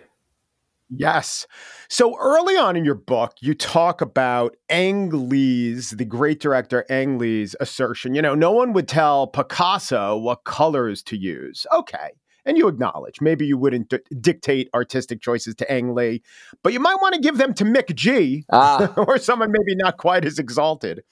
Yes. 0.97 1.47
So 1.89 2.17
early 2.19 2.57
on 2.57 2.75
in 2.75 2.85
your 2.85 2.95
book, 2.95 3.33
you 3.39 3.53
talk 3.53 4.01
about 4.01 4.55
Ang 4.69 5.29
Lee's, 5.29 5.91
the 5.91 6.05
great 6.05 6.39
director 6.39 6.85
Ang 6.89 7.17
Lee's 7.17 7.55
assertion. 7.59 8.15
You 8.15 8.21
know, 8.21 8.35
no 8.35 8.51
one 8.51 8.73
would 8.73 8.87
tell 8.87 9.27
Picasso 9.27 10.17
what 10.17 10.43
colors 10.43 11.03
to 11.03 11.17
use. 11.17 11.65
Okay 11.73 12.11
and 12.45 12.57
you 12.57 12.67
acknowledge 12.67 13.21
maybe 13.21 13.45
you 13.45 13.57
wouldn't 13.57 13.89
d- 13.89 13.99
dictate 14.19 14.69
artistic 14.73 15.21
choices 15.21 15.55
to 15.55 15.71
Ang 15.71 15.95
Lee, 15.95 16.21
but 16.61 16.73
you 16.73 16.79
might 16.79 17.01
want 17.01 17.15
to 17.15 17.21
give 17.21 17.37
them 17.37 17.53
to 17.53 17.63
McG 17.63 18.43
ah. 18.51 18.93
or 18.97 19.17
someone 19.17 19.51
maybe 19.51 19.75
not 19.75 19.97
quite 19.97 20.25
as 20.25 20.39
exalted. 20.39 21.03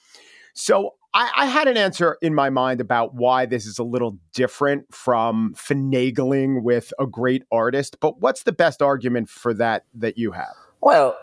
So 0.54 0.94
I, 1.14 1.30
I, 1.36 1.46
had 1.46 1.68
an 1.68 1.76
answer 1.76 2.16
in 2.22 2.34
my 2.34 2.48
mind 2.48 2.80
about 2.80 3.14
why 3.14 3.44
this 3.44 3.66
is 3.66 3.78
a 3.78 3.84
little 3.84 4.18
different 4.32 4.92
from 4.94 5.54
finagling 5.54 6.62
with 6.62 6.92
a 6.98 7.06
great 7.06 7.44
artist. 7.52 7.98
But 8.00 8.20
what's 8.20 8.44
the 8.44 8.52
best 8.52 8.80
argument 8.80 9.28
for 9.28 9.52
that 9.54 9.84
that 9.94 10.16
you 10.16 10.32
have? 10.32 10.54
Well, 10.80 11.16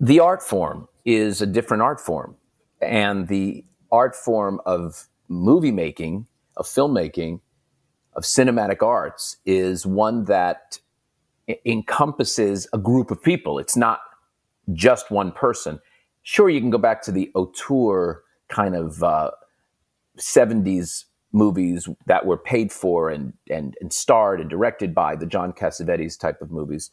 the 0.00 0.20
art 0.20 0.42
form 0.42 0.88
is 1.04 1.40
a 1.40 1.46
different 1.46 1.82
art 1.82 2.00
form, 2.00 2.36
and 2.80 3.28
the 3.28 3.64
art 3.92 4.16
form 4.16 4.60
of 4.66 5.08
movie 5.28 5.72
making, 5.72 6.26
of 6.56 6.66
filmmaking, 6.66 7.40
of 8.14 8.24
cinematic 8.24 8.82
arts 8.82 9.36
is 9.46 9.86
one 9.86 10.24
that 10.24 10.78
encompasses 11.64 12.66
a 12.72 12.78
group 12.78 13.10
of 13.10 13.22
people. 13.22 13.58
It's 13.58 13.76
not 13.76 14.00
just 14.72 15.10
one 15.10 15.30
person. 15.30 15.78
Sure, 16.22 16.48
you 16.48 16.60
can 16.60 16.70
go 16.70 16.78
back 16.78 17.02
to 17.02 17.12
the 17.12 17.30
auteur 17.34 18.22
kind 18.48 18.74
of 18.74 19.02
uh, 19.02 19.30
70s 20.18 21.04
movies 21.32 21.88
that 22.06 22.24
were 22.24 22.38
paid 22.38 22.72
for 22.72 23.10
and, 23.10 23.34
and, 23.50 23.76
and 23.80 23.92
starred 23.92 24.40
and 24.40 24.48
directed 24.48 24.94
by 24.94 25.16
the 25.16 25.26
John 25.26 25.52
Cassavetes 25.52 26.18
type 26.18 26.40
of 26.40 26.50
movies. 26.50 26.90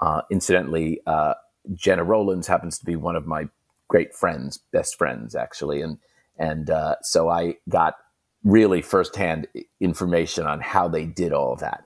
Uh, 0.00 0.22
incidentally, 0.30 1.00
uh, 1.06 1.34
Gena 1.74 2.04
Rowlands 2.04 2.46
happens 2.46 2.78
to 2.78 2.84
be 2.84 2.96
one 2.96 3.16
of 3.16 3.26
my 3.26 3.48
great 3.88 4.14
friends, 4.14 4.58
best 4.72 4.96
friends 4.96 5.34
actually, 5.34 5.82
and 5.82 5.98
and 6.38 6.70
uh, 6.70 6.96
so 7.02 7.28
I 7.28 7.56
got 7.68 7.94
really 8.42 8.82
firsthand 8.82 9.46
information 9.80 10.46
on 10.46 10.60
how 10.60 10.88
they 10.88 11.04
did 11.04 11.32
all 11.32 11.52
of 11.52 11.60
that. 11.60 11.84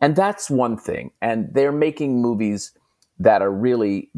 And 0.00 0.14
that's 0.16 0.48
one 0.48 0.78
thing. 0.78 1.10
And 1.20 1.52
they're 1.52 1.72
making 1.72 2.22
movies 2.22 2.72
that 3.18 3.42
are 3.42 3.50
really 3.50 4.10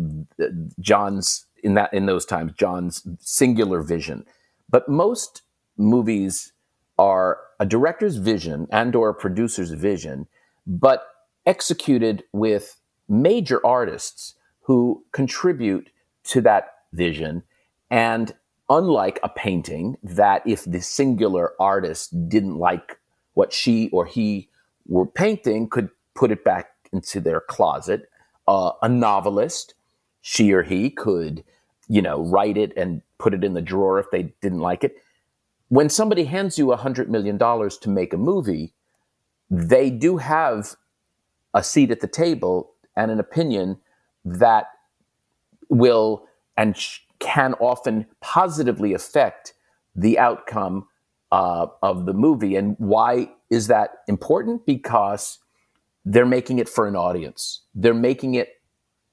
John's 0.78 1.46
in 1.62 1.74
that 1.74 1.92
in 1.92 2.06
those 2.06 2.26
times 2.26 2.52
John's 2.56 3.06
singular 3.18 3.82
vision. 3.82 4.24
But 4.70 4.88
most 4.88 5.42
movies 5.76 6.52
are 6.98 7.38
a 7.58 7.66
director's 7.66 8.16
vision 8.16 8.66
and 8.70 8.94
or 8.94 9.10
a 9.10 9.14
producer's 9.14 9.70
vision, 9.72 10.28
but 10.66 11.06
executed 11.46 12.24
with 12.32 12.76
major 13.08 13.64
artists 13.66 14.34
who 14.62 15.04
contribute 15.12 15.90
to 16.24 16.40
that 16.42 16.74
vision. 16.92 17.42
And 17.90 18.34
unlike 18.70 19.18
a 19.22 19.28
painting 19.28 19.96
that 20.02 20.46
if 20.46 20.64
the 20.64 20.80
singular 20.80 21.52
artist 21.60 22.28
didn't 22.28 22.56
like 22.56 22.98
what 23.34 23.52
she 23.52 23.90
or 23.90 24.06
he 24.06 24.48
were 24.86 25.06
painting 25.06 25.68
could 25.68 25.90
put 26.14 26.30
it 26.30 26.44
back 26.44 26.70
into 26.92 27.20
their 27.20 27.40
closet 27.40 28.08
uh, 28.48 28.72
a 28.82 28.88
novelist 28.88 29.74
she 30.22 30.52
or 30.52 30.62
he 30.62 30.90
could 30.90 31.42
you 31.88 32.00
know 32.00 32.22
write 32.24 32.56
it 32.56 32.72
and 32.76 33.02
put 33.20 33.34
it 33.34 33.44
in 33.44 33.54
the 33.54 33.62
drawer 33.62 33.98
if 33.98 34.10
they 34.10 34.34
didn't 34.40 34.60
like 34.60 34.82
it 34.84 34.96
when 35.68 35.88
somebody 35.88 36.24
hands 36.24 36.58
you 36.58 36.72
a 36.72 36.76
hundred 36.76 37.10
million 37.10 37.36
dollars 37.36 37.78
to 37.78 37.88
make 37.88 38.12
a 38.12 38.18
movie 38.18 38.74
they 39.50 39.90
do 39.90 40.16
have 40.18 40.74
a 41.54 41.62
seat 41.62 41.90
at 41.90 42.00
the 42.00 42.08
table 42.08 42.72
and 42.96 43.10
an 43.10 43.20
opinion 43.20 43.78
that 44.24 44.66
will 45.68 46.26
and 46.56 46.76
sh- 46.76 47.00
can 47.18 47.54
often 47.54 48.06
positively 48.20 48.92
affect 48.94 49.54
the 49.94 50.18
outcome 50.18 50.86
uh, 51.32 51.66
of 51.82 52.06
the 52.06 52.12
movie. 52.12 52.56
And 52.56 52.76
why 52.78 53.30
is 53.50 53.68
that 53.68 53.98
important? 54.08 54.66
Because 54.66 55.38
they're 56.04 56.26
making 56.26 56.58
it 56.58 56.68
for 56.68 56.86
an 56.86 56.96
audience, 56.96 57.62
they're 57.74 57.94
making 57.94 58.34
it 58.34 58.60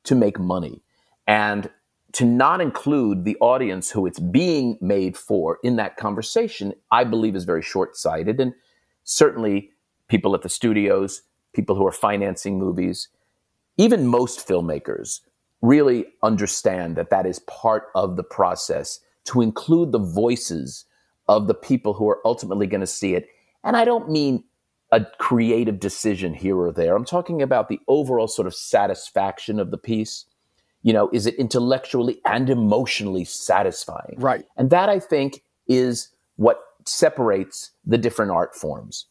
to 0.05 0.15
make 0.15 0.39
money. 0.39 0.81
And 1.27 1.69
to 2.17 2.25
not 2.25 2.61
include 2.61 3.25
the 3.25 3.37
audience 3.41 3.91
who 3.91 4.07
it's 4.07 4.19
being 4.19 4.75
made 4.81 5.15
for 5.15 5.59
in 5.61 5.75
that 5.75 5.97
conversation, 5.97 6.73
I 6.89 7.03
believe 7.03 7.35
is 7.35 7.43
very 7.43 7.61
short 7.61 7.95
sighted. 7.95 8.39
And 8.39 8.55
certainly, 9.03 9.69
people 10.07 10.33
at 10.33 10.41
the 10.41 10.49
studios, 10.49 11.21
people 11.53 11.75
who 11.75 11.85
are 11.85 11.91
financing 11.91 12.57
movies, 12.57 13.09
even 13.77 14.07
most 14.07 14.47
filmmakers 14.47 15.19
really 15.61 16.07
understand 16.23 16.95
that 16.95 17.11
that 17.11 17.27
is 17.27 17.37
part 17.41 17.89
of 17.93 18.15
the 18.15 18.23
process 18.23 18.99
to 19.25 19.41
include 19.41 19.91
the 19.91 19.99
voices 19.99 20.85
of 21.27 21.45
the 21.45 21.53
people 21.53 21.93
who 21.93 22.09
are 22.09 22.21
ultimately 22.25 22.65
going 22.65 22.81
to 22.81 22.87
see 22.87 23.13
it. 23.13 23.27
And 23.63 23.77
I 23.77 23.85
don't 23.85 24.09
mean 24.09 24.43
a 24.91 25.05
creative 25.19 25.79
decision 25.79 26.33
here 26.33 26.57
or 26.57 26.71
there. 26.71 26.95
I'm 26.95 27.05
talking 27.05 27.43
about 27.43 27.69
the 27.69 27.79
overall 27.87 28.27
sort 28.27 28.47
of 28.47 28.55
satisfaction 28.55 29.59
of 29.59 29.69
the 29.69 29.77
piece. 29.77 30.25
You 30.87 30.93
know, 30.93 31.09
is 31.11 31.25
it 31.25 31.35
intellectually 31.35 32.21
and 32.23 32.49
emotionally 32.49 33.25
satisfying? 33.25 34.15
Right. 34.17 34.45
And 34.55 34.69
that 34.69 34.87
I 34.87 34.99
think 34.99 35.43
is 35.67 36.09
what 36.37 36.59
separates 36.85 37.71
the 37.85 37.97
different 37.97 38.31
art 38.31 38.55
forms. 38.55 39.07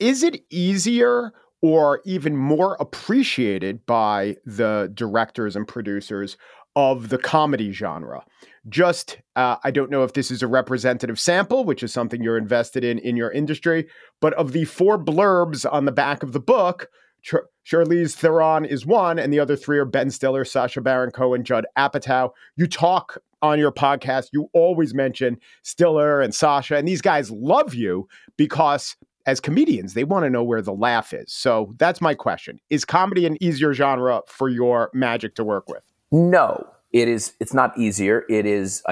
Is 0.00 0.24
it 0.24 0.42
easier 0.50 1.32
or 1.62 2.02
even 2.04 2.36
more 2.36 2.76
appreciated 2.80 3.86
by 3.86 4.36
the 4.44 4.90
directors 4.92 5.54
and 5.54 5.68
producers 5.68 6.36
of 6.76 7.08
the 7.08 7.18
comedy 7.18 7.72
genre. 7.72 8.24
Just, 8.68 9.18
uh, 9.36 9.56
I 9.62 9.70
don't 9.70 9.90
know 9.90 10.02
if 10.02 10.12
this 10.12 10.30
is 10.30 10.42
a 10.42 10.46
representative 10.46 11.20
sample, 11.20 11.64
which 11.64 11.82
is 11.82 11.92
something 11.92 12.22
you're 12.22 12.36
invested 12.36 12.84
in 12.84 12.98
in 12.98 13.16
your 13.16 13.30
industry, 13.30 13.86
but 14.20 14.34
of 14.34 14.52
the 14.52 14.64
four 14.64 14.98
blurbs 15.02 15.64
on 15.70 15.84
the 15.84 15.92
back 15.92 16.22
of 16.22 16.32
the 16.32 16.40
book, 16.40 16.90
Char- 17.24 17.48
Charlize 17.66 18.14
Theron 18.14 18.64
is 18.64 18.84
one, 18.84 19.18
and 19.18 19.32
the 19.32 19.40
other 19.40 19.56
three 19.56 19.78
are 19.78 19.86
Ben 19.86 20.10
Stiller, 20.10 20.44
Sacha 20.44 20.80
Baron 20.80 21.10
Cohen, 21.10 21.42
Judd 21.42 21.66
Apatow. 21.76 22.30
You 22.56 22.66
talk 22.66 23.18
on 23.40 23.58
your 23.58 23.72
podcast, 23.72 24.28
you 24.32 24.48
always 24.52 24.94
mention 24.94 25.38
Stiller 25.62 26.20
and 26.20 26.34
Sacha, 26.34 26.76
and 26.76 26.86
these 26.86 27.00
guys 27.00 27.30
love 27.30 27.74
you 27.74 28.06
because 28.36 28.96
as 29.26 29.40
comedians, 29.40 29.94
they 29.94 30.04
want 30.04 30.24
to 30.24 30.30
know 30.30 30.44
where 30.44 30.60
the 30.60 30.72
laugh 30.72 31.14
is. 31.14 31.32
So 31.32 31.74
that's 31.78 32.02
my 32.02 32.14
question. 32.14 32.60
Is 32.68 32.84
comedy 32.84 33.24
an 33.24 33.42
easier 33.42 33.72
genre 33.72 34.20
for 34.26 34.50
your 34.50 34.90
magic 34.92 35.34
to 35.36 35.44
work 35.44 35.68
with? 35.68 35.82
No, 36.12 36.66
it 36.92 37.08
is 37.08 37.32
it's 37.40 37.54
not 37.54 37.76
easier. 37.78 38.24
It 38.28 38.44
is 38.44 38.82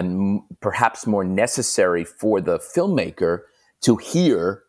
perhaps 0.60 1.06
more 1.06 1.24
necessary 1.24 2.04
for 2.04 2.40
the 2.40 2.58
filmmaker 2.58 3.40
to 3.82 3.96
hear 3.96 4.62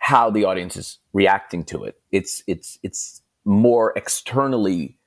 how 0.00 0.30
the 0.30 0.44
audience 0.44 0.76
is 0.76 0.98
reacting 1.12 1.62
to 1.64 1.84
it. 1.84 2.00
It's 2.10 2.42
it's 2.46 2.78
it's 2.82 3.22
more 3.44 3.92
externally 3.96 4.98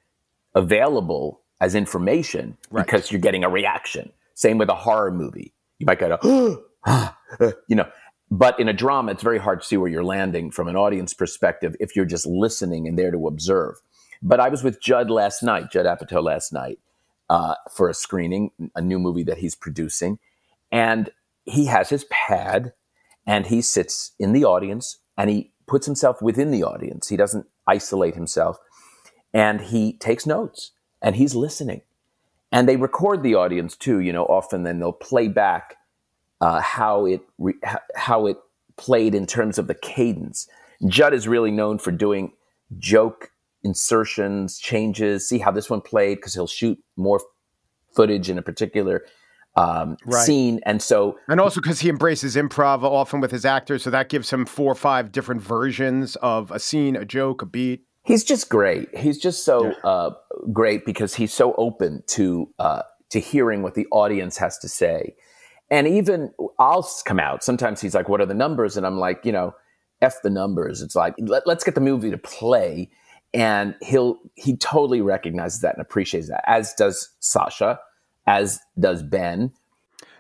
available 0.55 1.41
as 1.61 1.75
information 1.75 2.57
Right. 2.71 2.85
because 2.85 3.11
you're 3.11 3.21
getting 3.21 3.43
a 3.43 3.49
reaction. 3.49 4.11
Same 4.35 4.57
with 4.57 4.69
a 4.69 4.75
horror 4.75 5.11
movie. 5.11 5.53
You 5.79 5.85
might 5.85 5.99
go, 5.99 6.17
you 7.67 7.75
know, 7.75 7.87
but 8.31 8.59
in 8.59 8.67
a 8.69 8.73
drama, 8.73 9.11
it's 9.11 9.23
very 9.23 9.37
hard 9.39 9.61
to 9.61 9.67
see 9.67 9.77
where 9.77 9.89
you're 9.89 10.03
landing 10.03 10.51
from 10.51 10.67
an 10.67 10.75
audience 10.75 11.13
perspective 11.13 11.75
if 11.79 11.95
you're 11.95 12.05
just 12.05 12.25
listening 12.25 12.87
and 12.87 12.97
there 12.97 13.11
to 13.11 13.27
observe. 13.27 13.75
But 14.21 14.39
I 14.39 14.49
was 14.49 14.63
with 14.63 14.81
Judd 14.81 15.09
last 15.09 15.43
night, 15.43 15.71
Judd 15.71 15.85
Apatow 15.85 16.23
last 16.23 16.53
night, 16.53 16.79
uh, 17.29 17.55
for 17.71 17.89
a 17.89 17.93
screening, 17.93 18.51
a 18.75 18.81
new 18.81 18.97
movie 18.99 19.23
that 19.23 19.37
he's 19.39 19.55
producing. 19.55 20.17
And 20.71 21.09
he 21.45 21.65
has 21.65 21.89
his 21.89 22.05
pad 22.09 22.73
and 23.25 23.47
he 23.47 23.61
sits 23.61 24.11
in 24.19 24.33
the 24.33 24.43
audience 24.43 24.99
and 25.17 25.29
he 25.29 25.51
puts 25.67 25.85
himself 25.85 26.21
within 26.21 26.51
the 26.51 26.63
audience. 26.63 27.09
He 27.09 27.17
doesn't 27.17 27.45
isolate 27.67 28.15
himself 28.15 28.57
and 29.33 29.61
he 29.61 29.93
takes 29.93 30.25
notes 30.25 30.71
and 31.01 31.15
he's 31.15 31.35
listening. 31.35 31.81
And 32.51 32.69
they 32.69 32.75
record 32.75 33.23
the 33.23 33.35
audience 33.35 33.75
too, 33.75 33.99
you 33.99 34.13
know, 34.13 34.25
often 34.25 34.63
then 34.63 34.79
they'll 34.79 34.91
play 34.91 35.27
back 35.27 35.77
uh, 36.39 36.61
how 36.61 37.05
it 37.05 37.21
re- 37.37 37.59
how 37.95 38.27
it 38.27 38.37
played 38.75 39.15
in 39.15 39.25
terms 39.25 39.57
of 39.57 39.67
the 39.67 39.73
cadence. 39.73 40.47
Judd 40.87 41.13
is 41.13 41.27
really 41.27 41.51
known 41.51 41.77
for 41.77 41.91
doing 41.91 42.33
joke 42.77 43.31
insertions, 43.63 44.59
changes. 44.59 45.27
See 45.27 45.39
how 45.39 45.51
this 45.51 45.69
one 45.69 45.81
played 45.81 46.15
because 46.17 46.33
he'll 46.33 46.47
shoot 46.47 46.77
more 46.97 47.21
footage 47.95 48.29
in 48.29 48.37
a 48.37 48.41
particular 48.41 49.03
um, 49.55 49.97
Right. 50.05 50.25
scene, 50.25 50.59
and 50.65 50.81
so 50.81 51.17
And 51.27 51.39
also 51.39 51.61
because 51.61 51.79
he 51.81 51.89
embraces 51.89 52.35
improv 52.35 52.83
often 52.83 53.19
with 53.21 53.31
his 53.31 53.45
actors, 53.45 53.83
so 53.83 53.89
that 53.91 54.09
gives 54.09 54.31
him 54.31 54.45
four 54.45 54.71
or 54.71 54.75
five 54.75 55.11
different 55.11 55.41
versions 55.41 56.15
of 56.17 56.51
a 56.51 56.59
scene, 56.59 56.95
a 56.95 57.05
joke, 57.05 57.41
a 57.41 57.45
beat. 57.45 57.85
he's 58.03 58.23
just 58.23 58.49
great. 58.49 58.89
He's 58.97 59.17
just 59.17 59.45
so 59.45 59.71
uh, 59.83 60.11
great 60.51 60.85
because 60.85 61.13
he's 61.15 61.33
so 61.33 61.53
open 61.57 62.03
to 62.07 62.49
uh, 62.59 62.81
to 63.11 63.19
hearing 63.19 63.61
what 63.61 63.75
the 63.75 63.87
audience 63.91 64.37
has 64.37 64.57
to 64.59 64.67
say. 64.67 65.15
And 65.69 65.87
even 65.87 66.31
I'll 66.59 66.87
come 67.05 67.19
out. 67.19 67.43
Sometimes 67.43 67.79
he's 67.79 67.95
like, 67.95 68.09
"What 68.09 68.21
are 68.21 68.25
the 68.25 68.33
numbers?" 68.33 68.75
And 68.77 68.85
I'm 68.85 68.97
like, 68.99 69.23
you 69.23 69.31
know, 69.31 69.53
f 70.01 70.15
the 70.23 70.29
numbers. 70.29 70.81
It's 70.81 70.95
like 70.95 71.13
Let, 71.19 71.47
let's 71.47 71.63
get 71.63 71.75
the 71.75 71.81
movie 71.81 72.11
to 72.11 72.17
play. 72.17 72.89
And 73.33 73.73
he'll 73.81 74.17
he 74.35 74.57
totally 74.57 75.01
recognizes 75.01 75.61
that 75.61 75.75
and 75.75 75.81
appreciates 75.81 76.27
that, 76.27 76.43
as 76.45 76.73
does 76.73 77.09
Sacha, 77.19 77.79
as 78.25 78.59
does 78.79 79.03
Ben. 79.03 79.51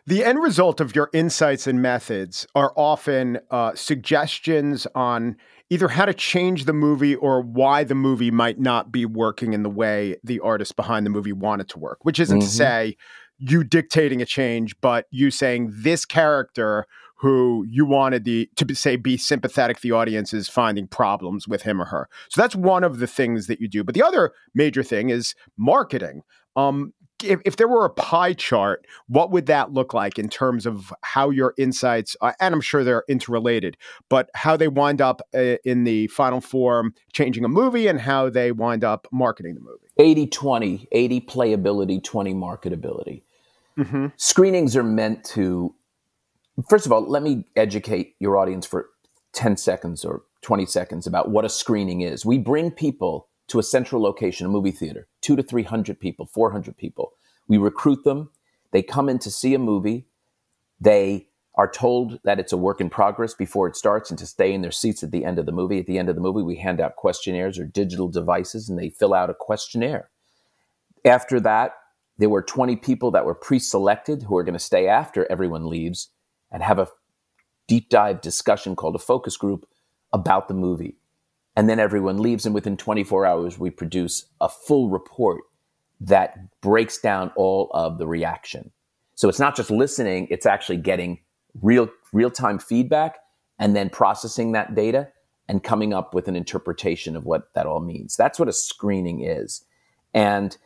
The 0.05 0.23
end 0.23 0.41
result 0.41 0.81
of 0.81 0.95
your 0.95 1.09
insights 1.13 1.65
and 1.65 1.81
methods 1.81 2.45
are 2.55 2.73
often 2.75 3.39
uh, 3.51 3.73
suggestions 3.73 4.85
on 4.93 5.37
either 5.69 5.87
how 5.87 6.05
to 6.05 6.13
change 6.13 6.65
the 6.65 6.73
movie 6.73 7.15
or 7.15 7.41
why 7.41 7.85
the 7.85 7.95
movie 7.95 8.29
might 8.31 8.59
not 8.59 8.91
be 8.91 9.05
working 9.05 9.53
in 9.53 9.63
the 9.63 9.69
way 9.69 10.17
the 10.23 10.41
artist 10.41 10.75
behind 10.75 11.05
the 11.05 11.09
movie 11.09 11.31
wanted 11.31 11.69
to 11.69 11.79
work, 11.79 11.99
which 12.03 12.19
isn't 12.19 12.41
to 12.41 12.45
Mhm. 12.45 12.49
say 12.49 12.97
you 13.37 13.63
dictating 13.63 14.21
a 14.21 14.25
change, 14.25 14.75
but 14.81 15.05
you 15.09 15.31
saying 15.31 15.71
this 15.73 16.05
character 16.05 16.85
who 17.19 17.65
you 17.69 17.85
wanted 17.85 18.25
the 18.25 18.49
to 18.57 18.65
be, 18.65 18.73
say 18.73 18.97
be 18.97 19.15
sympathetic 19.15 19.79
the 19.79 19.91
audience 19.93 20.33
is 20.33 20.49
finding 20.49 20.85
problems 20.85 21.47
with 21.47 21.61
him 21.61 21.81
or 21.81 21.85
her. 21.85 22.09
So 22.29 22.41
that's 22.41 22.55
one 22.55 22.83
of 22.83 22.99
the 22.99 23.07
things 23.07 23.47
that 23.47 23.61
you 23.61 23.69
do. 23.69 23.85
But 23.85 23.95
the 23.95 24.03
other 24.03 24.33
major 24.53 24.83
thing 24.83 25.09
is 25.09 25.33
marketing. 25.57 26.23
Um, 26.57 26.93
if, 27.23 27.41
if 27.45 27.55
there 27.55 27.67
were 27.67 27.85
a 27.85 27.89
pie 27.89 28.33
chart, 28.33 28.85
what 29.07 29.31
would 29.31 29.45
that 29.47 29.71
look 29.71 29.93
like 29.93 30.19
in 30.19 30.29
terms 30.29 30.65
of 30.65 30.93
how 31.01 31.29
your 31.29 31.53
insights, 31.57 32.15
uh, 32.21 32.33
and 32.39 32.53
I'm 32.53 32.61
sure 32.61 32.83
they're 32.83 33.03
interrelated, 33.07 33.77
but 34.09 34.29
how 34.35 34.57
they 34.57 34.67
wind 34.67 35.01
up 35.01 35.21
uh, 35.33 35.57
in 35.63 35.83
the 35.83 36.07
final 36.07 36.41
form 36.41 36.93
changing 37.13 37.45
a 37.45 37.49
movie 37.49 37.87
and 37.87 37.99
how 37.99 38.29
they 38.29 38.51
wind 38.51 38.83
up 38.83 39.07
marketing 39.11 39.55
the 39.55 39.61
movie? 39.61 39.87
80 39.97 40.27
20, 40.27 40.87
80 40.91 41.21
playability, 41.21 42.03
20 42.03 42.33
marketability. 42.33 43.23
Mm-hmm. 43.77 44.07
Screenings 44.17 44.75
are 44.75 44.83
meant 44.83 45.23
to, 45.25 45.73
first 46.69 46.85
of 46.85 46.91
all, 46.91 47.01
let 47.01 47.23
me 47.23 47.45
educate 47.55 48.15
your 48.19 48.37
audience 48.37 48.65
for 48.65 48.89
10 49.33 49.57
seconds 49.57 50.05
or 50.05 50.23
20 50.41 50.65
seconds 50.65 51.07
about 51.07 51.29
what 51.29 51.45
a 51.45 51.49
screening 51.49 52.01
is. 52.01 52.25
We 52.25 52.37
bring 52.37 52.71
people 52.71 53.29
to 53.47 53.59
a 53.59 53.63
central 53.63 54.01
location, 54.01 54.45
a 54.45 54.49
movie 54.49 54.71
theater, 54.71 55.07
two 55.23 55.35
to 55.35 55.41
300 55.41 55.99
people, 55.99 56.27
400 56.27 56.77
people. 56.77 57.13
We 57.47 57.57
recruit 57.57 58.03
them. 58.03 58.29
They 58.71 58.83
come 58.83 59.09
in 59.09 59.19
to 59.19 59.31
see 59.31 59.53
a 59.53 59.59
movie. 59.59 60.05
They 60.79 61.29
are 61.55 61.69
told 61.69 62.19
that 62.23 62.39
it's 62.39 62.51
a 62.51 62.57
work 62.57 62.81
in 62.81 62.89
progress 62.89 63.33
before 63.33 63.67
it 63.67 63.75
starts 63.75 64.09
and 64.09 64.17
to 64.19 64.25
stay 64.25 64.53
in 64.53 64.61
their 64.61 64.71
seats 64.71 65.03
at 65.03 65.11
the 65.11 65.23
end 65.23 65.37
of 65.39 65.45
the 65.45 65.51
movie. 65.51 65.79
At 65.79 65.85
the 65.85 65.99
end 65.99 66.09
of 66.09 66.15
the 66.15 66.21
movie, 66.21 66.41
we 66.41 66.55
hand 66.55 66.81
out 66.81 66.95
questionnaires 66.95 67.59
or 67.59 67.65
digital 67.65 68.07
devices 68.07 68.69
and 68.69 68.77
they 68.77 68.89
fill 68.89 69.13
out 69.13 69.29
a 69.29 69.35
questionnaire. 69.35 70.09
After 71.05 71.39
that, 71.41 71.73
there 72.17 72.29
were 72.29 72.41
20 72.41 72.75
people 72.77 73.11
that 73.11 73.25
were 73.25 73.35
pre 73.35 73.59
selected 73.59 74.23
who 74.23 74.37
are 74.37 74.43
going 74.43 74.53
to 74.53 74.59
stay 74.59 74.87
after 74.87 75.31
everyone 75.31 75.67
leaves 75.67 76.09
and 76.51 76.63
have 76.63 76.79
a 76.79 76.87
deep 77.67 77.89
dive 77.89 78.21
discussion 78.21 78.75
called 78.75 78.95
a 78.95 78.99
focus 78.99 79.37
group 79.37 79.67
about 80.11 80.47
the 80.47 80.53
movie. 80.53 80.97
And 81.55 81.69
then 81.69 81.79
everyone 81.79 82.17
leaves, 82.17 82.45
and 82.45 82.55
within 82.55 82.77
24 82.77 83.25
hours, 83.25 83.59
we 83.59 83.69
produce 83.69 84.25
a 84.41 84.49
full 84.49 84.89
report 84.89 85.41
that 86.01 86.59
breaks 86.61 86.97
down 86.97 87.31
all 87.35 87.69
of 87.73 87.97
the 87.97 88.07
reaction. 88.07 88.71
So 89.15 89.29
it's 89.29 89.39
not 89.39 89.55
just 89.55 89.69
listening, 89.69 90.27
it's 90.31 90.45
actually 90.45 90.77
getting 90.77 91.19
real 91.61 91.89
real 92.11 92.31
time 92.31 92.59
feedback 92.59 93.17
and 93.59 93.75
then 93.75 93.89
processing 93.89 94.53
that 94.53 94.75
data 94.75 95.09
and 95.47 95.63
coming 95.63 95.93
up 95.93 96.13
with 96.13 96.27
an 96.27 96.35
interpretation 96.35 97.15
of 97.15 97.25
what 97.25 97.53
that 97.53 97.65
all 97.65 97.79
means. 97.79 98.15
That's 98.15 98.39
what 98.39 98.47
a 98.47 98.53
screening 98.53 99.23
is. 99.23 99.63
And 100.13 100.57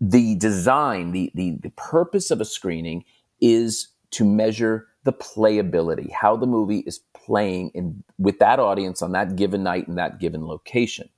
the 0.00 0.36
design, 0.36 1.12
the, 1.12 1.30
the, 1.34 1.58
the 1.62 1.70
purpose 1.70 2.30
of 2.30 2.40
a 2.40 2.44
screening 2.44 3.04
is 3.40 3.88
to 4.12 4.24
measure 4.24 4.88
the 5.04 5.12
playability, 5.12 6.10
how 6.12 6.36
the 6.36 6.46
movie 6.46 6.80
is 6.80 7.00
playing 7.32 7.70
in, 7.72 8.04
with 8.18 8.38
that 8.40 8.60
audience 8.60 9.00
on 9.00 9.12
that 9.12 9.36
given 9.36 9.62
night 9.62 9.88
in 9.88 9.94
that 9.94 10.20
given 10.20 10.46
location. 10.46 11.08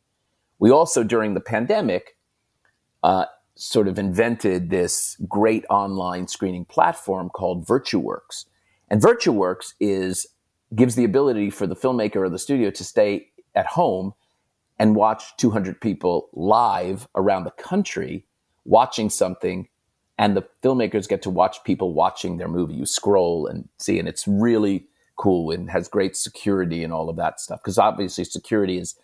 We 0.61 0.71
also, 0.71 1.03
during 1.03 1.35
the 1.35 1.41
pandemic, 1.41 2.17
uh, 3.03 3.25
sort 3.57 3.89
of 3.89 3.99
invented 3.99 4.71
this 4.71 5.17
great 5.29 5.65
online 5.69 6.29
screening 6.29 6.67
platform 6.67 7.31
called 7.31 7.67
VirtuWorks. 7.67 8.45
And 8.89 9.03
VirtuWorks 9.03 9.75
is 9.81 10.29
gives 10.73 10.95
the 10.95 11.03
ability 11.03 11.51
for 11.51 11.67
the 11.67 11.75
filmmaker 11.75 12.17
or 12.17 12.29
the 12.29 12.39
studio 12.39 12.71
to 12.71 12.85
stay 12.85 13.27
at 13.57 13.67
home 13.67 14.15
and 14.79 14.95
watch 14.95 15.37
200 15.39 15.81
people 15.81 16.29
live 16.33 17.09
around 17.17 17.43
the 17.43 17.51
country 17.51 18.25
watching 18.65 19.11
something 19.11 19.67
and 20.17 20.37
the 20.37 20.45
filmmakers 20.63 21.09
get 21.09 21.23
to 21.23 21.31
watch 21.31 21.63
people 21.65 21.93
watching 21.93 22.39
their 22.39 22.49
movie 22.49 22.75
you 22.75 22.87
scroll 22.87 23.47
and 23.47 23.69
see 23.79 23.99
and 23.99 24.09
it's 24.09 24.27
really 24.27 24.89
cool 25.17 25.51
and 25.51 25.71
has 25.71 25.89
great 25.89 26.17
security 26.17 26.83
and 26.85 26.93
all 26.93 27.09
of 27.09 27.17
that 27.17 27.41
stuff 27.41 27.61
because 27.63 27.79
obviously 27.79 28.25
security 28.25 28.79
is 28.79 28.95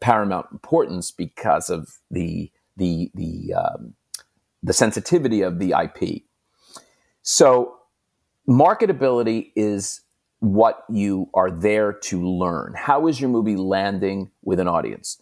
paramount 0.00 0.46
importance 0.52 1.10
because 1.10 1.70
of 1.70 1.98
the 2.10 2.50
the 2.76 3.10
the 3.14 3.54
um, 3.54 3.94
the 4.62 4.72
sensitivity 4.72 5.42
of 5.42 5.58
the 5.58 5.72
IP. 5.72 6.22
So 7.22 7.76
marketability 8.48 9.52
is 9.56 10.00
what 10.40 10.84
you 10.90 11.30
are 11.34 11.50
there 11.50 11.92
to 11.92 12.28
learn. 12.28 12.74
How 12.76 13.06
is 13.06 13.20
your 13.20 13.30
movie 13.30 13.56
landing 13.56 14.30
with 14.42 14.60
an 14.60 14.68
audience? 14.68 15.18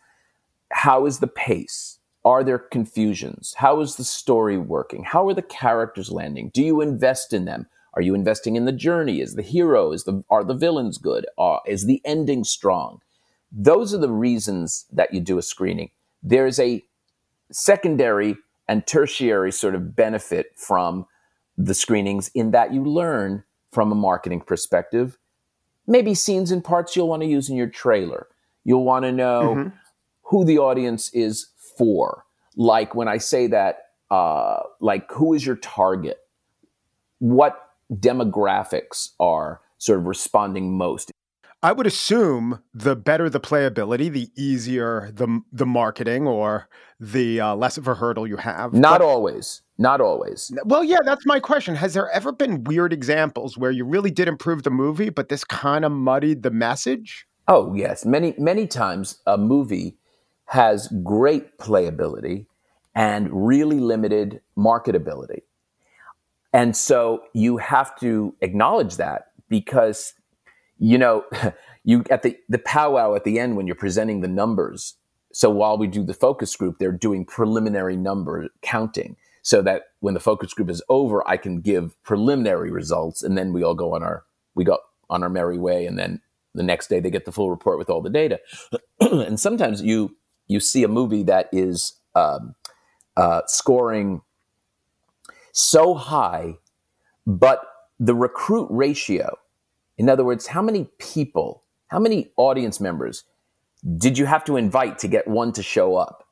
How 0.73 1.07
is 1.07 1.19
the 1.19 1.29
pace? 1.29 1.99
Are 2.25 2.45
there 2.45 2.59
confusions? 2.59 3.55
How 3.59 3.81
is 3.81 3.97
the 3.97 4.05
story 4.05 4.57
working? 4.59 5.05
How 5.05 5.29
are 5.29 5.35
the 5.35 5.43
characters 5.43 6.11
landing? 6.11 6.51
Do 6.55 6.63
you 6.63 6.81
invest 6.81 7.33
in 7.33 7.45
them? 7.45 7.67
Are 7.95 8.03
you 8.03 8.15
investing 8.15 8.57
in 8.57 8.65
the 8.65 8.73
journey? 8.73 9.21
Is 9.21 9.35
the 9.35 9.43
hero? 9.43 9.93
Is 9.93 10.05
the 10.05 10.25
are 10.31 10.45
the 10.45 10.55
villains 10.55 10.99
good? 10.99 11.27
Uh, 11.37 11.59
is 11.67 11.87
the 11.87 12.01
ending 12.05 12.45
strong? 12.45 13.01
Those 13.51 13.93
are 13.93 13.99
the 13.99 14.11
reasons 14.11 14.87
that 14.93 15.13
you 15.13 15.21
do 15.21 15.39
a 15.39 15.43
screening. 15.43 15.91
There's 16.23 16.59
a 16.59 16.85
secondary 17.51 18.37
and 18.67 18.87
tertiary 18.87 19.53
sort 19.53 19.75
of 19.75 19.95
benefit 19.95 20.53
from 20.57 21.07
the 21.59 21.75
screenings 21.75 22.31
in 22.35 22.53
that 22.53 22.73
you 22.73 22.83
learn 22.83 23.45
from 23.71 23.93
a 23.93 23.95
marketing 23.95 24.41
perspective. 24.41 25.19
Maybe 25.87 26.15
scenes 26.15 26.51
and 26.51 26.65
parts 26.65 26.97
you'll 26.97 27.09
want 27.09 27.23
to 27.23 27.29
use 27.29 27.51
in 27.51 27.57
your 27.57 27.67
trailer. 27.67 28.29
You'll 28.65 28.85
want 28.85 29.05
to 29.05 29.13
know 29.13 29.73
who 30.23 30.45
the 30.45 30.59
audience 30.59 31.13
is 31.13 31.49
for. 31.77 32.25
Like 32.57 32.95
when 32.95 33.09
I 33.09 33.19
say 33.19 33.49
that, 33.49 33.87
uh, 34.11 34.61
like 34.81 35.11
who 35.11 35.35
is 35.35 35.45
your 35.45 35.57
target? 35.57 36.19
What 37.19 37.72
demographics 37.93 39.11
are 39.21 39.61
sort 39.79 39.99
of 40.01 40.07
responding 40.07 40.77
most? 40.77 41.11
I 41.65 41.71
would 41.73 41.87
assume 41.87 42.61
the 42.75 42.97
better 42.97 43.31
the 43.31 43.39
playability, 43.39 44.11
the 44.11 44.31
easier 44.37 45.11
the 45.15 45.41
the 45.53 45.67
marketing, 45.67 46.27
or 46.27 46.69
the 46.99 47.41
uh, 47.41 47.55
less 47.55 47.79
of 47.79 47.87
a 47.87 47.95
hurdle 47.95 48.27
you 48.27 48.37
have. 48.37 48.73
Not 48.73 48.99
But- 49.01 49.07
always. 49.07 49.63
Not 49.79 50.01
always. 50.01 50.53
Well, 50.65 50.85
yeah, 50.85 50.99
that's 51.05 51.27
my 51.27 51.41
question. 51.41 51.75
Has 51.75 51.95
there 51.95 52.09
ever 52.11 52.31
been 52.31 52.63
weird 52.65 52.93
examples 52.93 53.59
where 53.59 53.73
you 53.73 53.85
really 53.85 54.13
did 54.13 54.29
improve 54.29 54.63
the 54.63 54.71
movie, 54.71 55.09
but 55.09 55.29
this 55.29 55.43
kind 55.45 55.85
of 55.85 55.91
muddied 55.91 56.45
the 56.45 56.53
message? 56.53 57.27
Oh, 57.49 57.75
yes. 57.75 58.05
Many, 58.05 58.35
many 58.39 58.69
times 58.69 59.19
a 59.27 59.37
movie 59.37 59.97
has 60.47 60.87
great 61.03 61.59
playability 61.59 62.47
and 62.95 63.29
really 63.33 63.81
limited 63.81 64.41
marketability. 64.57 65.41
And 66.53 66.77
so 66.77 67.25
you 67.33 67.57
have 67.57 67.99
to 68.01 68.35
acknowledge 68.41 68.97
that 68.97 69.29
because, 69.49 70.15
you 70.79 70.99
know, 70.99 71.25
you 71.85 72.05
at 72.11 72.23
the, 72.23 72.37
the 72.49 72.59
powwow 72.59 73.15
at 73.15 73.25
the 73.25 73.39
end 73.39 73.57
when 73.57 73.67
you're 73.67 73.77
presenting 73.77 74.21
the 74.21 74.29
numbers. 74.29 74.95
So 75.33 75.49
while 75.51 75.79
we 75.79 75.87
do 75.87 76.05
the 76.05 76.15
focus 76.15 76.55
group, 76.57 76.79
they're 76.79 76.93
doing 76.93 77.25
preliminary 77.25 77.97
number 77.97 78.49
counting 78.61 79.17
so 79.43 79.63
that 79.63 79.85
when 80.01 80.15
the 80.15 80.21
focus 80.21 80.53
group 80.53 80.69
is 80.69 80.83
over, 80.89 81.27
I 81.27 81.37
can 81.37 81.61
give 81.61 82.01
preliminary 82.03 82.71
results 82.71 83.23
and 83.23 83.37
then 83.37 83.53
we 83.53 83.63
all 83.63 83.75
go 83.75 83.95
on 83.95 84.03
our, 84.03 84.25
we 84.55 84.65
go 84.65 84.79
on 85.09 85.23
our 85.23 85.31
merry 85.31 85.59
way. 85.59 85.87
And 85.87 85.99
then 85.99 86.21
the 86.55 86.63
next 86.63 86.89
day 86.89 87.01
they 87.01 87.11
get 87.11 87.25
the 87.25 87.33
full 87.33 87.51
report 87.51 87.79
with 87.79 87.89
all 87.89 88.03
the 88.03 88.11
data. 88.11 88.41
and 89.01 89.41
sometimes 89.41 89.83
you, 89.83 90.17
you 90.49 90.61
see 90.61 90.85
a 90.85 90.89
movie 90.89 91.23
that 91.23 91.49
is 91.51 91.99
um, 92.15 92.55
uh, 93.17 93.41
scoring 93.47 94.21
so 95.53 95.95
high, 95.95 96.57
but 97.27 97.61
the 98.01 98.15
recruit 98.15 98.67
ratio, 98.71 99.39
in 99.97 100.09
other 100.09 100.25
words, 100.25 100.49
how 100.49 100.63
many 100.63 100.89
people, 100.99 101.63
how 101.89 101.99
many 101.99 102.31
audience 102.37 102.81
members 102.81 103.25
did 103.97 104.19
you 104.19 104.27
have 104.27 104.45
to 104.45 104.57
invite 104.57 104.99
to 104.99 105.09
get 105.09 105.29
one 105.29 105.53
to 105.53 105.63
show 105.63 105.97
up, 105.97 106.27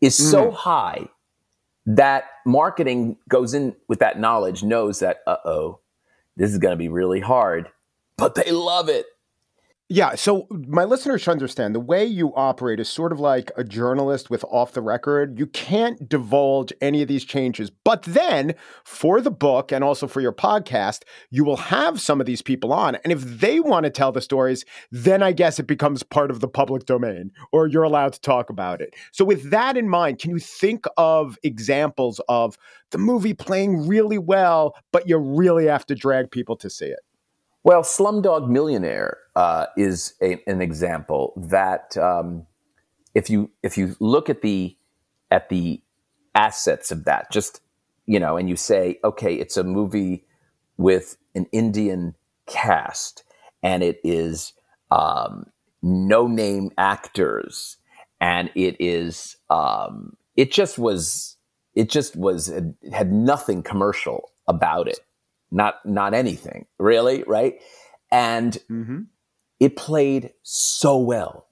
is 0.00 0.18
mm. 0.18 0.30
so 0.30 0.50
high 0.50 1.08
that 1.86 2.24
marketing 2.46 3.16
goes 3.28 3.54
in 3.54 3.74
with 3.88 3.98
that 3.98 4.18
knowledge, 4.18 4.62
knows 4.62 5.00
that, 5.00 5.20
uh 5.26 5.36
oh, 5.44 5.80
this 6.36 6.50
is 6.50 6.58
going 6.58 6.72
to 6.72 6.76
be 6.76 6.88
really 6.88 7.20
hard, 7.20 7.68
but 8.16 8.34
they 8.34 8.50
love 8.50 8.88
it. 8.88 9.06
Yeah. 9.92 10.14
So 10.14 10.46
my 10.50 10.84
listeners 10.84 11.22
should 11.22 11.32
understand 11.32 11.74
the 11.74 11.80
way 11.80 12.04
you 12.04 12.32
operate 12.36 12.78
is 12.78 12.88
sort 12.88 13.10
of 13.10 13.18
like 13.18 13.50
a 13.56 13.64
journalist 13.64 14.30
with 14.30 14.44
off 14.44 14.70
the 14.70 14.80
record. 14.80 15.36
You 15.36 15.48
can't 15.48 16.08
divulge 16.08 16.72
any 16.80 17.02
of 17.02 17.08
these 17.08 17.24
changes. 17.24 17.70
But 17.70 18.04
then 18.04 18.54
for 18.84 19.20
the 19.20 19.32
book 19.32 19.72
and 19.72 19.82
also 19.82 20.06
for 20.06 20.20
your 20.20 20.32
podcast, 20.32 21.02
you 21.30 21.42
will 21.44 21.56
have 21.56 22.00
some 22.00 22.20
of 22.20 22.26
these 22.26 22.40
people 22.40 22.72
on. 22.72 22.98
And 23.02 23.12
if 23.12 23.20
they 23.20 23.58
want 23.58 23.82
to 23.82 23.90
tell 23.90 24.12
the 24.12 24.20
stories, 24.20 24.64
then 24.92 25.24
I 25.24 25.32
guess 25.32 25.58
it 25.58 25.66
becomes 25.66 26.04
part 26.04 26.30
of 26.30 26.38
the 26.38 26.46
public 26.46 26.86
domain 26.86 27.32
or 27.50 27.66
you're 27.66 27.82
allowed 27.82 28.12
to 28.12 28.20
talk 28.20 28.48
about 28.48 28.80
it. 28.80 28.94
So 29.10 29.24
with 29.24 29.50
that 29.50 29.76
in 29.76 29.88
mind, 29.88 30.20
can 30.20 30.30
you 30.30 30.38
think 30.38 30.84
of 30.98 31.36
examples 31.42 32.20
of 32.28 32.56
the 32.92 32.98
movie 32.98 33.34
playing 33.34 33.88
really 33.88 34.18
well, 34.18 34.76
but 34.92 35.08
you 35.08 35.18
really 35.18 35.66
have 35.66 35.84
to 35.86 35.96
drag 35.96 36.30
people 36.30 36.54
to 36.58 36.70
see 36.70 36.86
it? 36.86 37.00
Well, 37.62 37.82
Slumdog 37.82 38.48
Millionaire 38.48 39.18
uh, 39.36 39.66
is 39.76 40.14
a, 40.22 40.38
an 40.46 40.62
example 40.62 41.34
that 41.36 41.96
um, 41.96 42.46
if 43.14 43.28
you 43.28 43.50
if 43.62 43.76
you 43.76 43.96
look 44.00 44.30
at 44.30 44.40
the 44.40 44.76
at 45.30 45.50
the 45.50 45.82
assets 46.34 46.90
of 46.90 47.04
that, 47.04 47.30
just 47.30 47.60
you 48.06 48.18
know, 48.18 48.36
and 48.38 48.48
you 48.48 48.56
say, 48.56 48.98
okay, 49.04 49.34
it's 49.34 49.56
a 49.58 49.64
movie 49.64 50.24
with 50.78 51.16
an 51.34 51.46
Indian 51.52 52.14
cast, 52.46 53.24
and 53.62 53.82
it 53.82 54.00
is 54.02 54.54
um, 54.90 55.44
no 55.82 56.26
name 56.26 56.70
actors, 56.78 57.76
and 58.22 58.50
it 58.54 58.74
is 58.80 59.36
um, 59.50 60.16
it 60.34 60.50
just 60.50 60.78
was 60.78 61.36
it 61.74 61.90
just 61.90 62.16
was 62.16 62.50
had 62.90 63.12
nothing 63.12 63.62
commercial 63.62 64.32
about 64.48 64.88
it 64.88 65.00
not 65.50 65.76
not 65.84 66.14
anything 66.14 66.66
really, 66.78 67.22
right? 67.26 67.60
And 68.10 68.58
mm-hmm. 68.70 69.00
it 69.58 69.76
played 69.76 70.32
so 70.42 70.98
well 70.98 71.46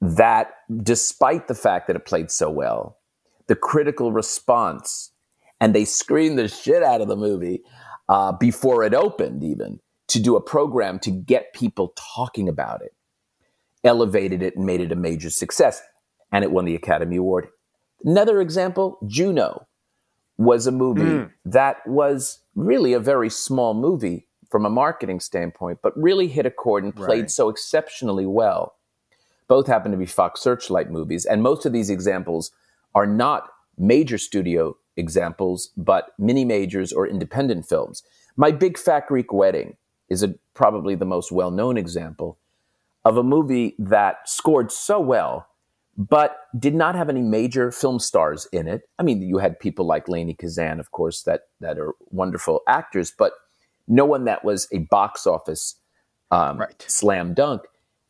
that 0.00 0.52
despite 0.82 1.48
the 1.48 1.54
fact 1.54 1.86
that 1.86 1.96
it 1.96 2.06
played 2.06 2.30
so 2.30 2.50
well, 2.50 2.98
the 3.46 3.56
critical 3.56 4.12
response 4.12 5.12
and 5.60 5.74
they 5.74 5.84
screened 5.84 6.38
the 6.38 6.48
shit 6.48 6.82
out 6.82 7.00
of 7.00 7.08
the 7.08 7.16
movie 7.16 7.62
uh, 8.08 8.32
before 8.32 8.84
it 8.84 8.94
opened, 8.94 9.42
even 9.42 9.80
to 10.08 10.20
do 10.20 10.36
a 10.36 10.40
program 10.40 10.98
to 11.00 11.10
get 11.10 11.52
people 11.52 11.92
talking 11.96 12.48
about 12.48 12.82
it, 12.82 12.94
elevated 13.84 14.42
it 14.42 14.56
and 14.56 14.64
made 14.64 14.80
it 14.80 14.92
a 14.92 14.96
major 14.96 15.30
success, 15.30 15.82
and 16.32 16.44
it 16.44 16.50
won 16.50 16.64
the 16.64 16.74
Academy 16.74 17.16
Award. 17.16 17.48
Another 18.04 18.40
example, 18.40 18.98
Juno 19.06 19.66
was 20.38 20.66
a 20.66 20.72
movie 20.72 21.02
mm. 21.02 21.30
that 21.44 21.86
was 21.86 22.38
really 22.54 22.92
a 22.92 23.00
very 23.00 23.28
small 23.28 23.74
movie 23.74 24.26
from 24.50 24.64
a 24.64 24.70
marketing 24.70 25.20
standpoint, 25.20 25.80
but 25.82 25.92
really 26.00 26.28
hit 26.28 26.46
a 26.46 26.50
chord 26.50 26.84
and 26.84 26.94
played 26.96 27.20
right. 27.22 27.30
so 27.30 27.48
exceptionally 27.48 28.24
well. 28.24 28.76
Both 29.48 29.66
happen 29.66 29.90
to 29.92 29.98
be 29.98 30.06
Fox 30.06 30.40
Searchlight 30.40 30.90
movies, 30.90 31.26
and 31.26 31.42
most 31.42 31.66
of 31.66 31.72
these 31.72 31.90
examples 31.90 32.52
are 32.94 33.06
not 33.06 33.50
major 33.76 34.16
studio 34.16 34.76
examples, 34.96 35.70
but 35.76 36.12
mini 36.18 36.44
majors 36.44 36.92
or 36.92 37.06
independent 37.06 37.66
films. 37.66 38.02
My 38.36 38.50
Big 38.50 38.78
Fat 38.78 39.06
Greek 39.06 39.32
Wedding 39.32 39.76
is 40.08 40.22
a, 40.22 40.34
probably 40.54 40.94
the 40.94 41.04
most 41.04 41.32
well 41.32 41.50
known 41.50 41.76
example 41.76 42.38
of 43.04 43.16
a 43.16 43.22
movie 43.22 43.74
that 43.78 44.28
scored 44.28 44.70
so 44.72 45.00
well 45.00 45.48
but 45.98 46.46
did 46.56 46.76
not 46.76 46.94
have 46.94 47.08
any 47.08 47.20
major 47.20 47.72
film 47.72 47.98
stars 47.98 48.46
in 48.52 48.68
it. 48.68 48.82
I 49.00 49.02
mean, 49.02 49.20
you 49.20 49.38
had 49.38 49.58
people 49.58 49.84
like 49.84 50.06
Lainie 50.06 50.38
Kazan, 50.38 50.78
of 50.78 50.92
course, 50.92 51.22
that 51.24 51.48
that 51.60 51.78
are 51.78 51.92
wonderful 52.10 52.62
actors, 52.68 53.12
but 53.16 53.32
no 53.88 54.04
one 54.04 54.24
that 54.24 54.44
was 54.44 54.68
a 54.72 54.78
box 54.78 55.26
office 55.26 55.74
um, 56.30 56.58
right. 56.58 56.84
slam 56.86 57.34
dunk. 57.34 57.62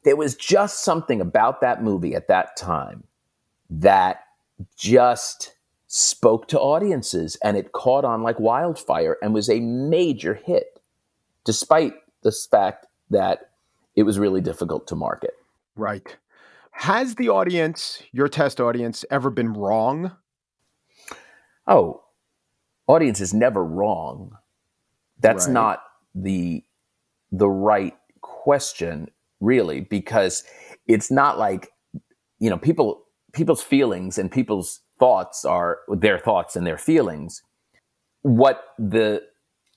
There 0.05 0.17
was 0.17 0.37
just 0.37 0.85
something 0.85 1.21
about 1.21 1.63
that 1.63 1.83
movie 1.83 2.15
at 2.15 2.29
that 2.29 2.57
time 2.57 3.05
that 3.71 4.25
just 4.77 5.55
spoke 5.87 6.47
to 6.49 6.61
audiences, 6.61 7.39
and 7.43 7.57
it 7.57 7.73
caught 7.73 8.05
on 8.05 8.23
like 8.23 8.39
wildfire 8.39 9.17
and 9.23 9.33
was 9.33 9.49
a 9.49 9.61
major 9.61 10.35
hit, 10.35 10.79
despite 11.45 11.95
the 12.23 12.33
fact 12.51 12.85
that 13.09 13.51
it 13.97 14.03
was 14.03 14.19
really 14.19 14.43
difficult 14.43 14.87
to 14.89 14.95
market. 14.95 15.33
Right. 15.75 16.17
Has 16.79 17.17
the 17.17 17.29
audience, 17.29 18.05
your 18.13 18.29
test 18.29 18.61
audience, 18.61 19.05
ever 19.11 19.31
been 19.31 19.53
wrong? 19.53 20.13
Oh, 21.67 22.05
audience 22.87 23.21
is 23.21 23.35
never 23.35 23.65
wrong. 23.65 24.31
That's 25.19 25.47
right. 25.47 25.55
not 25.55 25.83
the 26.15 26.63
the 27.33 27.49
right 27.49 27.97
question, 28.21 29.09
really, 29.41 29.81
because 29.81 30.45
it's 30.87 31.11
not 31.11 31.37
like 31.37 31.73
you 32.39 32.49
know 32.49 32.57
people 32.57 33.03
people's 33.33 33.63
feelings 33.63 34.17
and 34.17 34.31
people's 34.31 34.79
thoughts 35.01 35.45
are 35.45 35.81
their 35.89 36.21
thoughts 36.21 36.55
and 36.55 36.65
their 36.65 36.79
feelings. 36.79 37.43
What 38.23 38.63
the 38.79 39.23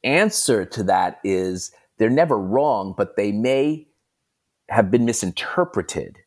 answer 0.04 0.66
to 0.66 0.84
that 0.84 1.20
is 1.24 1.72
they're 1.98 2.12
never 2.12 2.38
wrong, 2.38 2.94
but 2.96 3.16
they 3.18 3.32
may 3.32 3.88
have 4.70 4.92
been 4.92 5.06
misinterpreted 5.06 6.20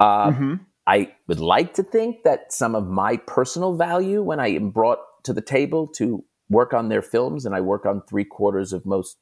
uh, 0.00 0.30
mm-hmm. 0.30 0.54
I 0.86 1.14
would 1.28 1.40
like 1.40 1.74
to 1.74 1.82
think 1.82 2.24
that 2.24 2.52
some 2.52 2.74
of 2.74 2.88
my 2.88 3.16
personal 3.16 3.76
value 3.76 4.22
when 4.22 4.40
I 4.40 4.48
am 4.48 4.70
brought 4.70 4.98
to 5.24 5.32
the 5.32 5.40
table 5.40 5.86
to 5.96 6.24
work 6.50 6.74
on 6.74 6.88
their 6.88 7.02
films, 7.02 7.46
and 7.46 7.54
I 7.54 7.60
work 7.60 7.86
on 7.86 8.02
three 8.02 8.24
quarters 8.24 8.72
of 8.72 8.84
most 8.84 9.16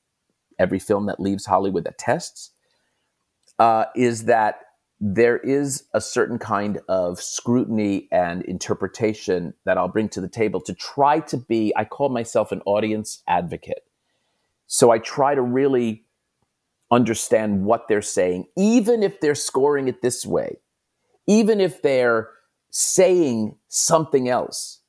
every 0.58 0.78
film 0.78 1.06
that 1.06 1.20
leaves 1.20 1.46
Hollywood 1.46 1.84
that 1.84 1.98
tests, 1.98 2.50
uh, 3.58 3.84
is 3.94 4.24
that 4.24 4.60
there 5.04 5.38
is 5.38 5.84
a 5.94 6.00
certain 6.00 6.38
kind 6.38 6.80
of 6.88 7.20
scrutiny 7.20 8.08
and 8.12 8.42
interpretation 8.44 9.52
that 9.64 9.76
I'll 9.76 9.88
bring 9.88 10.08
to 10.10 10.20
the 10.20 10.28
table 10.28 10.60
to 10.60 10.74
try 10.74 11.18
to 11.20 11.36
be, 11.36 11.72
I 11.76 11.84
call 11.84 12.08
myself 12.08 12.52
an 12.52 12.62
audience 12.66 13.22
advocate. 13.26 13.82
So 14.68 14.90
I 14.90 14.98
try 14.98 15.34
to 15.34 15.42
really 15.42 16.04
understand 16.92 17.64
what 17.64 17.88
they're 17.88 18.00
saying, 18.00 18.46
even 18.56 19.02
if 19.02 19.20
they're 19.20 19.34
scoring 19.34 19.88
it 19.88 20.02
this 20.02 20.24
way, 20.24 20.58
even 21.26 21.60
if 21.60 21.82
they're 21.82 22.30
saying 22.70 23.56
something 23.68 24.28
else 24.28 24.80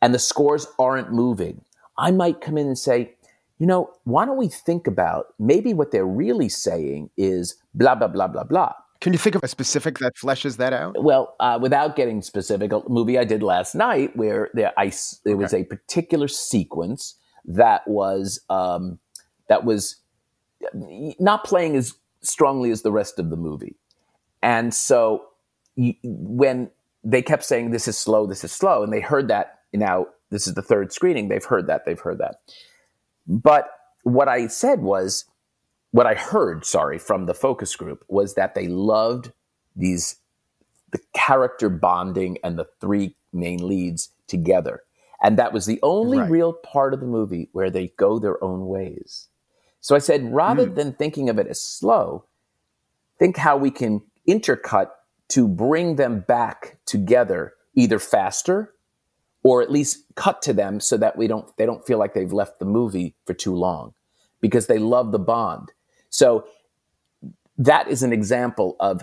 and 0.00 0.12
the 0.12 0.18
scores 0.18 0.66
aren't 0.78 1.12
moving. 1.12 1.64
I 1.96 2.10
might 2.10 2.40
come 2.40 2.58
in 2.58 2.66
and 2.66 2.78
say, 2.78 3.14
you 3.58 3.66
know, 3.66 3.92
why 4.04 4.24
don't 4.24 4.36
we 4.36 4.48
think 4.48 4.86
about 4.86 5.26
maybe 5.38 5.72
what 5.72 5.92
they're 5.92 6.04
really 6.04 6.48
saying 6.48 7.10
is 7.16 7.56
blah, 7.74 7.94
blah, 7.94 8.08
blah, 8.08 8.26
blah, 8.26 8.44
blah. 8.44 8.72
Can 9.00 9.12
you 9.12 9.18
think 9.18 9.34
of 9.34 9.42
a 9.42 9.48
specific 9.48 9.98
that 9.98 10.14
fleshes 10.16 10.56
that 10.58 10.72
out? 10.72 11.02
Well, 11.02 11.34
uh, 11.40 11.58
without 11.60 11.96
getting 11.96 12.22
specific, 12.22 12.72
a 12.72 12.82
movie 12.88 13.18
I 13.18 13.24
did 13.24 13.42
last 13.42 13.74
night 13.74 14.16
where 14.16 14.50
there, 14.54 14.72
I, 14.76 14.92
there 15.24 15.36
was 15.36 15.54
a 15.54 15.64
particular 15.64 16.28
sequence 16.28 17.16
that 17.44 17.86
was 17.88 18.40
um, 18.48 19.00
that 19.48 19.64
was 19.64 19.96
not 20.72 21.44
playing 21.44 21.74
as 21.74 21.94
strongly 22.22 22.70
as 22.70 22.82
the 22.82 22.92
rest 22.92 23.18
of 23.18 23.30
the 23.30 23.36
movie. 23.36 23.76
And 24.42 24.72
so 24.72 25.24
you, 25.76 25.94
when 26.02 26.70
they 27.04 27.22
kept 27.22 27.44
saying, 27.44 27.70
this 27.70 27.88
is 27.88 27.98
slow, 27.98 28.26
this 28.26 28.44
is 28.44 28.52
slow, 28.52 28.82
and 28.82 28.92
they 28.92 29.00
heard 29.00 29.28
that 29.28 29.60
now, 29.72 30.06
this 30.30 30.46
is 30.46 30.54
the 30.54 30.62
third 30.62 30.92
screening, 30.92 31.28
they've 31.28 31.44
heard 31.44 31.66
that, 31.66 31.84
they've 31.84 31.98
heard 32.00 32.18
that. 32.18 32.36
But 33.26 33.70
what 34.02 34.28
I 34.28 34.46
said 34.48 34.80
was, 34.82 35.24
what 35.90 36.06
I 36.06 36.14
heard, 36.14 36.64
sorry, 36.64 36.98
from 36.98 37.24
the 37.24 37.34
focus 37.34 37.76
group 37.76 38.04
was 38.08 38.34
that 38.34 38.54
they 38.54 38.66
loved 38.66 39.32
these, 39.76 40.16
the 40.90 41.00
character 41.14 41.68
bonding 41.68 42.38
and 42.42 42.58
the 42.58 42.66
three 42.80 43.16
main 43.32 43.66
leads 43.66 44.10
together. 44.26 44.82
And 45.22 45.38
that 45.38 45.52
was 45.52 45.66
the 45.66 45.78
only 45.82 46.18
Right. 46.18 46.30
real 46.30 46.52
part 46.52 46.94
of 46.94 47.00
the 47.00 47.06
movie 47.06 47.48
where 47.52 47.70
they 47.70 47.88
go 47.96 48.18
their 48.18 48.42
own 48.42 48.66
ways. 48.66 49.28
So 49.80 49.94
I 49.94 49.98
said, 49.98 50.32
rather 50.32 50.66
Hmm. 50.66 50.74
than 50.74 50.92
thinking 50.94 51.28
of 51.28 51.38
it 51.38 51.46
as 51.46 51.60
slow, 51.60 52.24
think 53.18 53.36
how 53.36 53.56
we 53.56 53.70
can 53.70 54.02
intercut 54.28 54.90
to 55.32 55.48
bring 55.48 55.96
them 55.96 56.20
back 56.20 56.78
together 56.84 57.54
either 57.74 57.98
faster 57.98 58.74
or 59.42 59.62
at 59.62 59.72
least 59.72 60.04
cut 60.14 60.42
to 60.42 60.52
them 60.52 60.78
so 60.78 60.96
that 60.96 61.16
we 61.16 61.26
don't 61.26 61.56
they 61.56 61.66
don't 61.66 61.86
feel 61.86 61.98
like 61.98 62.12
they've 62.14 62.32
left 62.32 62.58
the 62.58 62.64
movie 62.64 63.14
for 63.24 63.34
too 63.34 63.54
long 63.54 63.94
because 64.42 64.66
they 64.66 64.78
love 64.78 65.10
the 65.10 65.18
bond. 65.18 65.72
So 66.10 66.44
that 67.56 67.88
is 67.88 68.02
an 68.02 68.12
example 68.12 68.76
of 68.78 69.02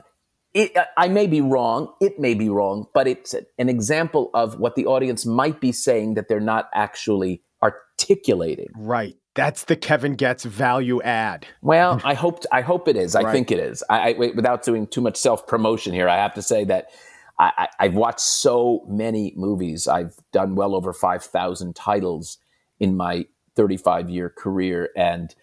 it, 0.54 0.76
I 0.98 1.08
may 1.08 1.28
be 1.28 1.42
wrong, 1.42 1.94
it 2.02 2.20
may 2.20 2.34
be 2.34 2.50
wrong, 2.50 2.88
but 2.94 3.08
it's 3.08 3.34
an 3.34 3.70
example 3.70 4.32
of 4.34 4.60
what 4.60 4.76
the 4.76 4.86
audience 4.88 5.26
might 5.26 5.62
be 5.62 5.72
saying 5.72 6.16
that 6.16 6.28
they're 6.28 6.40
not 6.40 6.70
actually 6.74 7.44
articulating. 7.62 8.70
Right. 8.76 9.16
That's 9.36 9.66
the 9.66 9.76
Kevin 9.76 10.16
Goetz 10.16 10.44
value 10.44 11.02
add. 11.02 11.46
Well, 11.62 12.02
I 12.04 12.14
hope 12.14 12.44
I 12.52 12.62
hope 12.62 12.88
it 12.88 12.96
is. 12.98 13.16
I 13.16 13.22
Right. 13.22 13.32
think 13.32 13.52
it 13.52 13.60
is. 13.60 13.84
I, 13.90 14.10
I 14.14 14.16
wait, 14.18 14.36
without 14.36 14.64
doing 14.64 14.88
too 14.88 15.02
much 15.02 15.18
self 15.18 15.46
promotion 15.48 15.94
here, 15.94 16.10
I 16.10 16.18
have 16.18 16.34
to 16.34 16.42
say 16.42 16.64
that 16.66 16.90
I, 17.38 17.52
I, 17.58 17.68
I've 17.80 17.96
watched 17.96 18.20
so 18.22 18.86
many 18.88 19.34
movies. 19.38 19.88
I've 19.88 20.16
done 20.34 20.56
well 20.56 20.76
over 20.76 20.94
five 20.94 21.24
thousand 21.24 21.76
titles 21.76 22.38
in 22.80 22.98
my 22.98 23.26
thirty 23.56 23.78
five 23.78 24.10
year 24.10 24.30
career, 24.30 24.90
and 24.96 25.34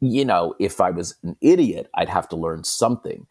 you 0.00 0.24
know, 0.24 0.54
if 0.58 0.80
I 0.80 0.90
was 0.90 1.16
an 1.22 1.36
idiot, 1.42 1.90
I'd 1.94 2.08
have 2.08 2.28
to 2.30 2.36
learn 2.36 2.64
something. 2.64 3.26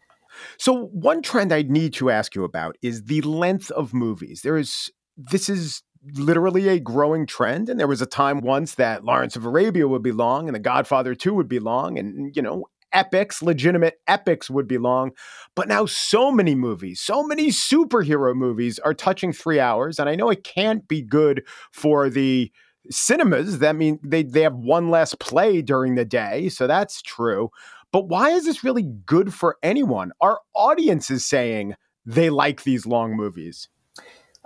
So 0.56 0.84
one 0.92 1.22
trend 1.22 1.52
I 1.52 1.62
need 1.62 1.94
to 1.94 2.10
ask 2.10 2.34
you 2.36 2.44
about 2.44 2.76
is 2.82 3.04
the 3.04 3.22
length 3.22 3.70
of 3.72 3.92
movies. 3.92 4.42
There 4.42 4.56
is 4.56 4.90
this 5.16 5.48
is 5.48 5.82
literally 6.14 6.68
a 6.68 6.80
growing 6.80 7.26
trend 7.26 7.68
and 7.68 7.78
there 7.78 7.86
was 7.86 8.00
a 8.00 8.06
time 8.06 8.40
once 8.40 8.76
that 8.76 9.04
Lawrence 9.04 9.36
of 9.36 9.44
Arabia 9.44 9.86
would 9.86 10.02
be 10.02 10.12
long 10.12 10.48
and 10.48 10.54
The 10.54 10.60
Godfather 10.60 11.14
2 11.14 11.34
would 11.34 11.48
be 11.48 11.58
long 11.58 11.98
and 11.98 12.14
mm, 12.14 12.36
you 12.36 12.42
know 12.42 12.66
epics, 12.92 13.40
legitimate 13.40 14.00
epics 14.08 14.50
would 14.50 14.66
be 14.66 14.76
long. 14.76 15.12
But 15.54 15.68
now 15.68 15.86
so 15.86 16.32
many 16.32 16.56
movies, 16.56 17.00
so 17.00 17.22
many 17.22 17.48
superhero 17.50 18.34
movies 18.34 18.80
are 18.80 18.94
touching 18.94 19.32
3 19.32 19.60
hours 19.60 19.98
and 19.98 20.08
I 20.08 20.16
know 20.16 20.30
it 20.30 20.44
can't 20.44 20.86
be 20.88 21.02
good 21.02 21.44
for 21.72 22.08
the 22.08 22.50
cinemas 22.90 23.58
that 23.58 23.76
mean 23.76 23.98
they 24.02 24.22
they 24.22 24.42
have 24.42 24.54
one 24.54 24.90
less 24.90 25.14
play 25.14 25.62
during 25.62 25.94
the 25.94 26.04
day, 26.04 26.48
so 26.48 26.66
that's 26.66 27.02
true. 27.02 27.50
But 27.92 28.08
why 28.08 28.30
is 28.30 28.44
this 28.44 28.64
really 28.64 28.84
good 28.84 29.34
for 29.34 29.56
anyone? 29.62 30.12
Our 30.20 30.40
audience 30.54 31.10
is 31.10 31.26
saying 31.26 31.74
they 32.06 32.30
like 32.30 32.62
these 32.62 32.86
long 32.86 33.16
movies. 33.16 33.68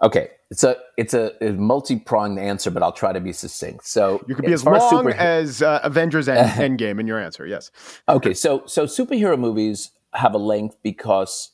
Okay, 0.03 0.29
it's 0.51 0.65
a 0.65 0.77
it's 0.97 1.15
a, 1.15 1.33
a 1.41 1.53
multi 1.53 1.97
pronged 1.99 2.39
answer, 2.39 2.71
but 2.71 2.83
I'll 2.83 2.93
try 2.93 3.13
to 3.13 3.21
be 3.21 3.33
succinct. 3.33 3.87
So 3.87 4.25
You 4.27 4.35
could 4.35 4.45
be 4.45 4.53
as 4.53 4.63
far 4.63 4.79
long 4.79 4.91
super- 4.91 5.15
as 5.15 5.63
uh, 5.63 5.81
Avengers 5.83 6.29
End, 6.29 6.79
Endgame 6.79 6.99
in 6.99 7.07
your 7.07 7.19
answer. 7.19 7.47
Yes. 7.47 7.71
Okay, 8.09 8.35
so 8.35 8.65
so 8.67 8.87
superhero 8.87 9.39
movies 9.39 9.93
have 10.15 10.35
a 10.35 10.39
length 10.39 10.77
because 10.83 11.53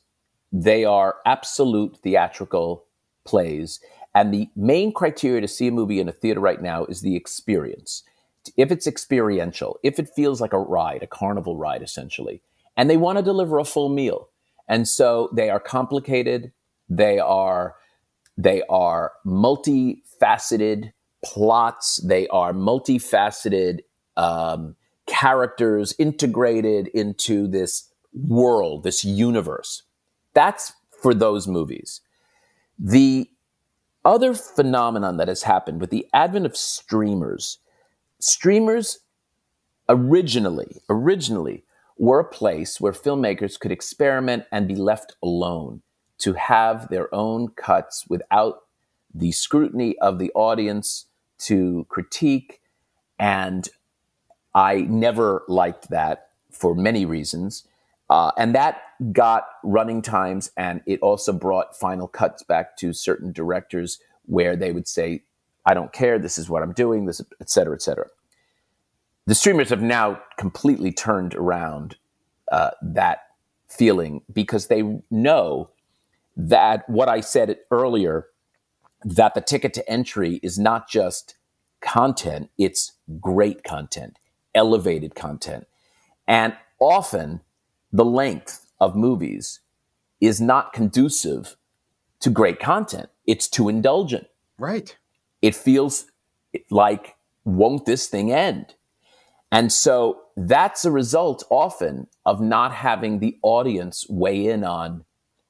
they 0.51 0.83
are 0.85 1.17
absolute 1.25 1.97
theatrical 2.03 2.85
plays, 3.25 3.79
and 4.15 4.33
the 4.33 4.49
main 4.55 4.91
criteria 4.91 5.41
to 5.41 5.47
see 5.47 5.67
a 5.67 5.71
movie 5.71 5.99
in 5.99 6.09
a 6.09 6.11
theater 6.13 6.39
right 6.39 6.61
now 6.61 6.85
is 6.85 7.01
the 7.01 7.15
experience. 7.15 8.03
If 8.57 8.71
it's 8.71 8.87
experiential, 8.87 9.79
if 9.83 9.99
it 9.99 10.09
feels 10.15 10.41
like 10.41 10.51
a 10.51 10.59
ride, 10.59 11.03
a 11.03 11.07
carnival 11.07 11.57
ride, 11.57 11.83
essentially, 11.83 12.41
and 12.75 12.89
they 12.89 12.97
want 12.97 13.19
to 13.19 13.23
deliver 13.23 13.59
a 13.59 13.65
full 13.65 13.89
meal, 13.89 14.29
and 14.67 14.87
so 14.87 15.29
they 15.31 15.51
are 15.51 15.59
complicated, 15.59 16.51
they 16.89 17.19
are 17.19 17.75
they 18.37 18.61
are 18.69 19.13
multifaceted 19.25 20.91
plots, 21.23 21.97
they 21.97 22.27
are 22.29 22.53
multifaceted 22.53 23.79
um, 24.17 24.75
characters 25.07 25.93
integrated 25.99 26.87
into 26.89 27.47
this 27.47 27.89
world, 28.13 28.83
this 28.83 29.03
universe. 29.03 29.83
That's 30.33 30.73
for 31.01 31.13
those 31.13 31.47
movies. 31.47 32.01
The 32.79 33.29
other 34.03 34.33
phenomenon 34.33 35.17
that 35.17 35.27
has 35.27 35.43
happened 35.43 35.79
with 35.79 35.91
the 35.91 36.07
advent 36.13 36.45
of 36.45 36.57
streamers, 36.57 37.59
streamers 38.19 38.99
originally, 39.87 40.81
originally 40.89 41.63
were 41.97 42.19
a 42.19 42.25
place 42.27 42.81
where 42.81 42.93
filmmakers 42.93 43.59
could 43.59 43.71
experiment 43.71 44.45
and 44.51 44.67
be 44.67 44.75
left 44.75 45.15
alone 45.21 45.81
to 46.21 46.33
have 46.33 46.89
their 46.89 47.13
own 47.13 47.49
cuts 47.49 48.05
without 48.07 48.61
the 49.13 49.31
scrutiny 49.31 49.97
of 49.99 50.19
the 50.19 50.31
audience 50.33 51.05
to 51.39 51.85
critique 51.89 52.61
and 53.19 53.69
I 54.53 54.81
never 54.81 55.43
liked 55.47 55.89
that 55.89 56.29
for 56.51 56.75
many 56.75 57.05
reasons. 57.05 57.65
Uh, 58.09 58.31
and 58.37 58.53
that 58.55 58.81
got 59.13 59.45
running 59.63 60.01
times, 60.01 60.51
and 60.57 60.81
it 60.85 60.99
also 61.01 61.31
brought 61.31 61.77
final 61.77 62.07
cuts 62.07 62.43
back 62.43 62.75
to 62.77 62.91
certain 62.91 63.31
directors 63.31 63.99
where 64.25 64.55
they 64.55 64.71
would 64.71 64.87
say, 64.87 65.23
I 65.65 65.73
don't 65.73 65.93
care, 65.93 66.19
this 66.19 66.37
is 66.37 66.49
what 66.49 66.63
I'm 66.63 66.73
doing, 66.73 67.05
this, 67.05 67.21
et 67.39 67.49
cetera, 67.49 67.75
et 67.75 67.81
cetera. 67.81 68.07
The 69.27 69.35
streamers 69.35 69.69
have 69.69 69.81
now 69.81 70.21
completely 70.37 70.91
turned 70.91 71.35
around 71.35 71.95
uh, 72.51 72.71
that 72.81 73.19
feeling 73.69 74.23
because 74.33 74.67
they 74.67 74.83
know 75.09 75.69
that 76.35 76.87
what 76.89 77.09
I 77.09 77.21
said 77.21 77.57
earlier, 77.69 78.27
that 79.03 79.33
the 79.33 79.41
ticket 79.41 79.73
to 79.75 79.89
entry 79.89 80.39
is 80.43 80.57
not 80.57 80.89
just 80.89 81.35
content, 81.81 82.49
it's 82.57 82.93
great 83.19 83.63
content 83.63 84.17
elevated 84.55 85.15
content. 85.15 85.67
And 86.27 86.55
often 86.79 87.41
the 87.91 88.05
length 88.05 88.65
of 88.79 88.95
movies 88.95 89.59
is 90.19 90.39
not 90.39 90.73
conducive 90.73 91.55
to 92.19 92.29
great 92.29 92.59
content. 92.59 93.09
It's 93.25 93.47
too 93.47 93.69
indulgent. 93.69 94.27
Right. 94.57 94.95
It 95.41 95.55
feels 95.55 96.05
like, 96.69 97.15
won't 97.43 97.85
this 97.85 98.07
thing 98.07 98.31
end? 98.31 98.75
And 99.51 99.71
so 99.71 100.21
that's 100.37 100.85
a 100.85 100.91
result 100.91 101.43
often 101.49 102.07
of 102.25 102.39
not 102.39 102.73
having 102.73 103.19
the 103.19 103.37
audience 103.41 104.05
weigh 104.09 104.47
in 104.47 104.63
on 104.63 105.03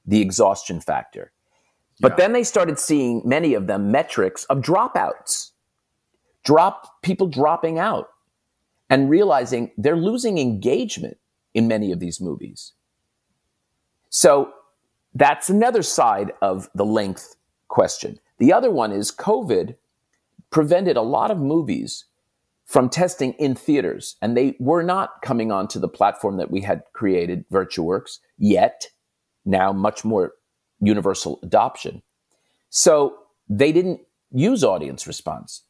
the 0.06 0.22
exhaustion 0.22 0.80
factor. 0.82 1.32
But 2.00 2.14
Yeah. 2.14 2.16
then 2.18 2.34
they 2.34 2.44
started 2.44 2.80
seeing 2.80 3.22
many 3.26 3.54
of 3.54 3.68
them 3.68 3.92
metrics 3.92 4.46
of 4.46 4.60
dropouts, 4.60 5.52
drop 6.44 7.02
people 7.02 7.28
dropping 7.28 7.78
out 7.78 8.10
and 8.90 9.10
realizing 9.10 9.72
they're 9.78 9.96
losing 9.96 10.38
engagement 10.38 11.18
in 11.54 11.68
many 11.68 11.92
of 11.92 12.00
these 12.00 12.20
movies. 12.20 12.74
So 14.10 14.52
that's 15.14 15.50
another 15.50 15.84
side 15.84 16.34
of 16.42 16.70
the 16.74 16.86
length 16.86 17.36
question. 17.68 18.20
The 18.40 18.52
other 18.52 18.72
one 18.72 18.92
is 18.92 19.12
COVID 19.12 19.76
prevented 20.50 20.98
a 20.98 21.02
lot 21.02 21.32
of 21.32 21.38
movies 21.38 22.06
from 22.66 22.90
testing 22.90 23.34
in 23.34 23.54
theaters, 23.54 24.16
and 24.22 24.36
they 24.36 24.56
were 24.60 24.84
not 24.84 25.22
coming 25.22 25.52
onto 25.52 25.80
the 25.80 25.90
platform 25.90 26.38
that 26.38 26.52
we 26.52 26.62
had 26.62 26.84
created, 26.94 27.46
VirtueWorks, 27.50 28.20
yet. 28.38 28.88
Now, 29.46 29.72
much 29.72 30.04
more 30.06 30.34
universal 30.80 31.40
adoption. 31.44 32.02
So 32.70 33.18
they 33.50 33.72
didn't 33.72 34.02
use 34.32 34.64
audience 34.64 35.08
response. 35.08 35.64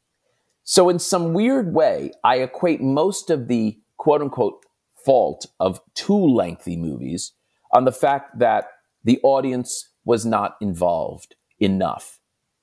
So, 0.64 0.90
in 0.90 1.00
some 1.00 1.34
weird 1.34 1.74
way, 1.74 2.12
I 2.24 2.38
equate 2.38 2.82
most 2.82 3.30
of 3.30 3.48
the 3.48 3.80
quote 3.98 4.22
unquote 4.22 4.64
fault 5.04 5.48
of 5.60 5.82
too 5.96 6.28
lengthy 6.28 6.78
movies 6.78 7.34
on 7.72 7.86
the 7.86 7.92
fact 7.92 8.38
that 8.40 8.70
the 9.04 9.20
audience 9.24 9.90
was 10.06 10.26
not 10.26 10.58
involved 10.62 11.36
enough 11.60 12.20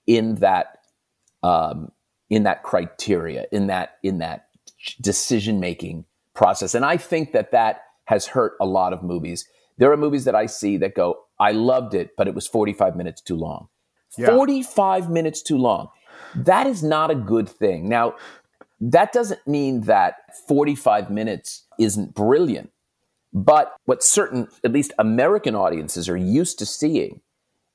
in 0.07 0.37
that 0.37 0.79
um, 1.43 1.93
in 2.31 2.43
that 2.45 2.63
criteria, 2.63 3.47
in 3.53 3.67
that 3.69 3.99
in 4.03 4.19
that 4.19 4.49
decision 5.01 5.61
making 5.61 6.05
process. 6.35 6.75
And 6.75 6.85
I 6.85 6.97
think 6.97 7.33
that 7.33 7.51
that 7.53 7.83
has 8.05 8.27
hurt 8.27 8.55
a 8.61 8.67
lot 8.67 8.93
of 8.93 9.03
movies. 9.03 9.47
There 9.79 9.91
are 9.93 9.97
movies 9.97 10.25
that 10.25 10.35
I 10.35 10.47
see 10.47 10.77
that 10.79 10.95
go, 10.95 11.21
I 11.39 11.53
loved 11.53 11.95
it, 11.95 12.11
but 12.17 12.29
it 12.29 12.35
was 12.35 12.47
45 12.47 12.97
minutes 12.97 13.23
too 13.23 13.37
long. 13.37 13.69
Yeah. 14.17 14.35
45 14.35 15.11
minutes 15.11 15.43
too 15.43 15.57
long. 15.59 15.89
That 16.35 16.67
is 16.67 16.83
not 16.83 17.11
a 17.11 17.15
good 17.15 17.49
thing. 17.49 17.89
Now, 17.89 18.17
that 18.81 19.13
doesn't 19.13 19.47
mean 19.47 19.83
that 19.83 20.37
45 20.47 21.11
minutes 21.11 21.65
isn't 21.79 22.15
brilliant. 22.15 22.71
But 23.33 23.77
what 23.85 24.03
certain, 24.03 24.49
at 24.65 24.73
least 24.73 24.93
American 24.99 25.55
audiences, 25.55 26.09
are 26.09 26.17
used 26.17 26.59
to 26.59 26.67
seeing 26.67 27.21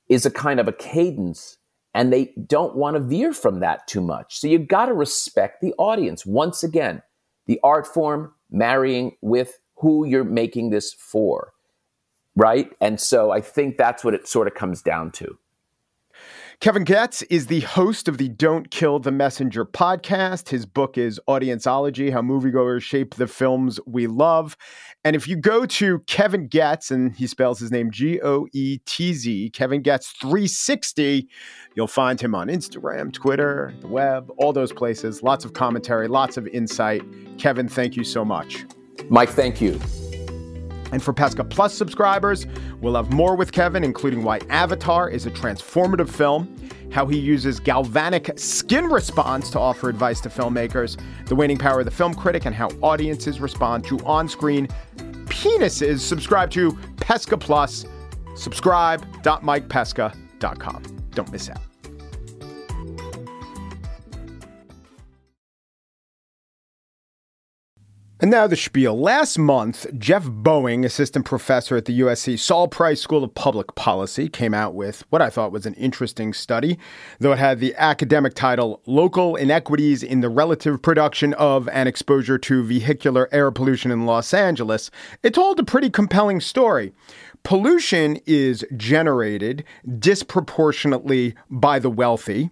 is 0.08 0.26
a 0.26 0.30
kind 0.30 0.60
of 0.60 0.68
a 0.68 0.72
cadence, 0.72 1.56
and 1.94 2.12
they 2.12 2.32
don't 2.46 2.76
want 2.76 2.96
to 2.96 3.00
veer 3.00 3.32
from 3.32 3.60
that 3.60 3.86
too 3.86 4.00
much. 4.00 4.38
So 4.38 4.48
you've 4.48 4.68
got 4.68 4.86
to 4.86 4.92
respect 4.92 5.60
the 5.60 5.72
audience. 5.78 6.26
Once 6.26 6.62
again, 6.62 7.02
the 7.46 7.60
art 7.62 7.86
form 7.86 8.34
marrying 8.50 9.16
with 9.22 9.58
who 9.76 10.04
you're 10.06 10.24
making 10.24 10.70
this 10.70 10.92
for. 10.92 11.53
Right? 12.36 12.70
And 12.80 13.00
so 13.00 13.30
I 13.30 13.40
think 13.40 13.76
that's 13.76 14.04
what 14.04 14.14
it 14.14 14.26
sort 14.26 14.48
of 14.48 14.54
comes 14.54 14.82
down 14.82 15.12
to. 15.12 15.38
Kevin 16.60 16.84
Goetz 16.84 17.22
is 17.22 17.48
the 17.48 17.60
host 17.60 18.08
of 18.08 18.16
the 18.16 18.28
Don't 18.28 18.70
Kill 18.70 18.98
the 18.98 19.10
Messenger 19.10 19.64
podcast. 19.64 20.48
His 20.48 20.64
book 20.66 20.96
is 20.96 21.20
Audienceology 21.28 22.12
How 22.12 22.22
Moviegoers 22.22 22.82
Shape 22.82 23.16
the 23.16 23.26
Films 23.26 23.80
We 23.86 24.06
Love. 24.06 24.56
And 25.04 25.14
if 25.16 25.28
you 25.28 25.36
go 25.36 25.66
to 25.66 25.98
Kevin 26.06 26.48
Goetz, 26.48 26.90
and 26.90 27.14
he 27.14 27.26
spells 27.26 27.58
his 27.58 27.70
name 27.70 27.90
G 27.90 28.20
O 28.22 28.46
E 28.52 28.78
T 28.86 29.12
Z, 29.12 29.50
Kevin 29.50 29.82
Goetz 29.82 30.12
360, 30.12 31.28
you'll 31.74 31.86
find 31.86 32.20
him 32.20 32.34
on 32.34 32.46
Instagram, 32.46 33.12
Twitter, 33.12 33.74
the 33.80 33.88
web, 33.88 34.30
all 34.38 34.52
those 34.52 34.72
places. 34.72 35.22
Lots 35.22 35.44
of 35.44 35.52
commentary, 35.52 36.08
lots 36.08 36.36
of 36.36 36.46
insight. 36.48 37.02
Kevin, 37.36 37.68
thank 37.68 37.96
you 37.96 38.04
so 38.04 38.24
much. 38.24 38.64
Mike, 39.10 39.30
thank 39.30 39.60
you. 39.60 39.78
And 40.94 41.02
for 41.02 41.12
Pesca 41.12 41.42
Plus 41.42 41.74
subscribers, 41.74 42.46
we'll 42.80 42.94
have 42.94 43.12
more 43.12 43.34
with 43.34 43.50
Kevin, 43.50 43.82
including 43.82 44.22
why 44.22 44.38
Avatar 44.48 45.10
is 45.10 45.26
a 45.26 45.30
transformative 45.32 46.08
film, 46.08 46.56
how 46.92 47.04
he 47.04 47.18
uses 47.18 47.58
galvanic 47.58 48.38
skin 48.38 48.84
response 48.84 49.50
to 49.50 49.58
offer 49.58 49.88
advice 49.88 50.20
to 50.20 50.28
filmmakers, 50.28 50.96
the 51.26 51.34
waning 51.34 51.58
power 51.58 51.80
of 51.80 51.84
the 51.84 51.90
film 51.90 52.14
critic, 52.14 52.44
and 52.44 52.54
how 52.54 52.68
audiences 52.80 53.40
respond 53.40 53.82
to 53.86 53.98
on 54.06 54.28
screen 54.28 54.68
penises. 55.24 55.98
Subscribe 55.98 56.52
to 56.52 56.78
Pesca 56.98 57.36
Plus. 57.36 57.86
Subscribe.mikepesca.com. 58.36 60.82
Don't 61.10 61.32
miss 61.32 61.50
out. 61.50 61.73
And 68.24 68.30
now 68.30 68.46
the 68.46 68.56
spiel. 68.56 68.98
Last 68.98 69.36
month, 69.36 69.86
Geoff 69.98 70.24
Boeing, 70.24 70.82
assistant 70.82 71.26
professor 71.26 71.76
at 71.76 71.84
the 71.84 72.00
USC 72.00 72.38
Sol 72.38 72.68
Price 72.68 73.02
School 73.02 73.22
of 73.22 73.34
Public 73.34 73.74
Policy, 73.74 74.30
came 74.30 74.54
out 74.54 74.74
with 74.74 75.04
what 75.10 75.20
I 75.20 75.28
thought 75.28 75.52
was 75.52 75.66
an 75.66 75.74
interesting 75.74 76.32
study, 76.32 76.78
though 77.18 77.32
it 77.32 77.38
had 77.38 77.60
the 77.60 77.74
academic 77.76 78.32
title 78.32 78.80
Local 78.86 79.36
Inequities 79.36 80.02
in 80.02 80.22
the 80.22 80.30
Relative 80.30 80.80
Production 80.80 81.34
of 81.34 81.68
and 81.68 81.86
Exposure 81.86 82.38
to 82.38 82.64
Vehicular 82.64 83.28
Air 83.30 83.50
Pollution 83.50 83.90
in 83.90 84.06
Los 84.06 84.32
Angeles. 84.32 84.90
It 85.22 85.34
told 85.34 85.60
a 85.60 85.62
pretty 85.62 85.90
compelling 85.90 86.40
story. 86.40 86.94
Pollution 87.42 88.18
is 88.24 88.64
generated 88.74 89.64
disproportionately 89.98 91.34
by 91.50 91.78
the 91.78 91.90
wealthy, 91.90 92.48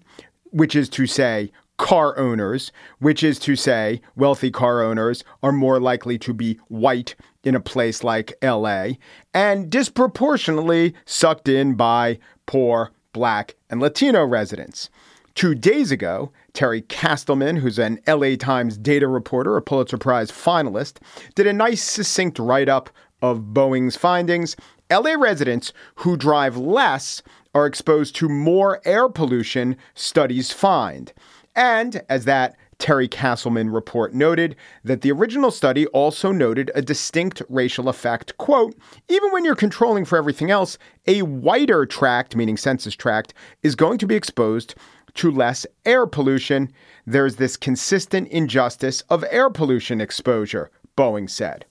which 0.50 0.76
is 0.76 0.90
to 0.90 1.06
say, 1.06 1.50
car 1.83 2.16
owners, 2.16 2.71
which 3.01 3.25
is 3.25 3.40
to 3.40 3.57
say, 3.57 4.01
wealthy 4.14 4.53
car 4.53 4.83
owners 4.83 5.25
are 5.42 5.51
more 5.51 5.81
likely 5.81 6.16
to 6.16 6.33
be 6.33 6.59
white 6.68 7.16
in 7.42 7.57
a 7.57 7.61
place 7.61 8.05
like 8.05 8.33
LA, 8.40 8.90
and 9.35 9.68
disproportionately 9.68 10.95
sucked 11.05 11.49
in 11.49 11.75
by 11.75 12.21
poor 12.47 12.92
black 13.12 13.57
and 13.68 13.81
Latino 13.81 14.25
residents. 14.25 14.90
Two 15.35 15.57
days 15.57 15.90
ago, 15.90 16.31
Terry 16.53 16.83
Castleman, 16.83 17.57
who's 17.57 17.81
an 17.81 17.99
LA 18.07 18.37
Times 18.37 18.79
data 18.79 19.09
reporter, 19.09 19.57
a 19.57 19.62
Pulitzer 19.62 19.99
Prize 19.99 20.31
finalist, 20.31 20.99
did 21.35 21.49
a 21.49 21.53
nice, 21.53 21.83
succinct 21.83 22.38
write 22.38 22.68
up 22.68 22.90
of 23.23 23.53
Boeing's 23.53 23.97
findings. 23.97 24.55
LA 24.88 25.14
residents 25.14 25.73
who 25.97 26.16
drive 26.16 26.57
less 26.57 27.23
are 27.55 27.66
exposed 27.66 28.14
to 28.16 28.29
more 28.29 28.81
air 28.85 29.09
pollution, 29.09 29.77
studies 29.95 30.53
find. 30.53 31.12
And 31.54 32.02
as 32.08 32.24
that 32.24 32.56
Terry 32.78 33.06
Castleman 33.06 33.70
report 33.70 34.12
noted, 34.12 34.56
that 34.82 35.02
the 35.02 35.12
original 35.12 35.50
study 35.50 35.86
also 35.88 36.32
noted 36.32 36.70
a 36.74 36.82
distinct 36.82 37.40
racial 37.48 37.88
effect. 37.88 38.36
Quote, 38.38 38.74
even 39.08 39.30
when 39.30 39.44
you're 39.44 39.54
controlling 39.54 40.04
for 40.04 40.18
everything 40.18 40.50
else, 40.50 40.78
a 41.06 41.22
whiter 41.22 41.86
tract, 41.86 42.34
meaning 42.34 42.56
census 42.56 42.96
tract, 42.96 43.34
is 43.62 43.76
going 43.76 43.98
to 43.98 44.06
be 44.06 44.16
exposed 44.16 44.74
to 45.14 45.30
less 45.30 45.66
air 45.84 46.06
pollution. 46.06 46.72
There's 47.06 47.36
this 47.36 47.56
consistent 47.56 48.28
injustice 48.28 49.02
of 49.02 49.24
air 49.30 49.50
pollution 49.50 50.00
exposure, 50.00 50.70
Boeing 50.96 51.30
said. 51.30 51.66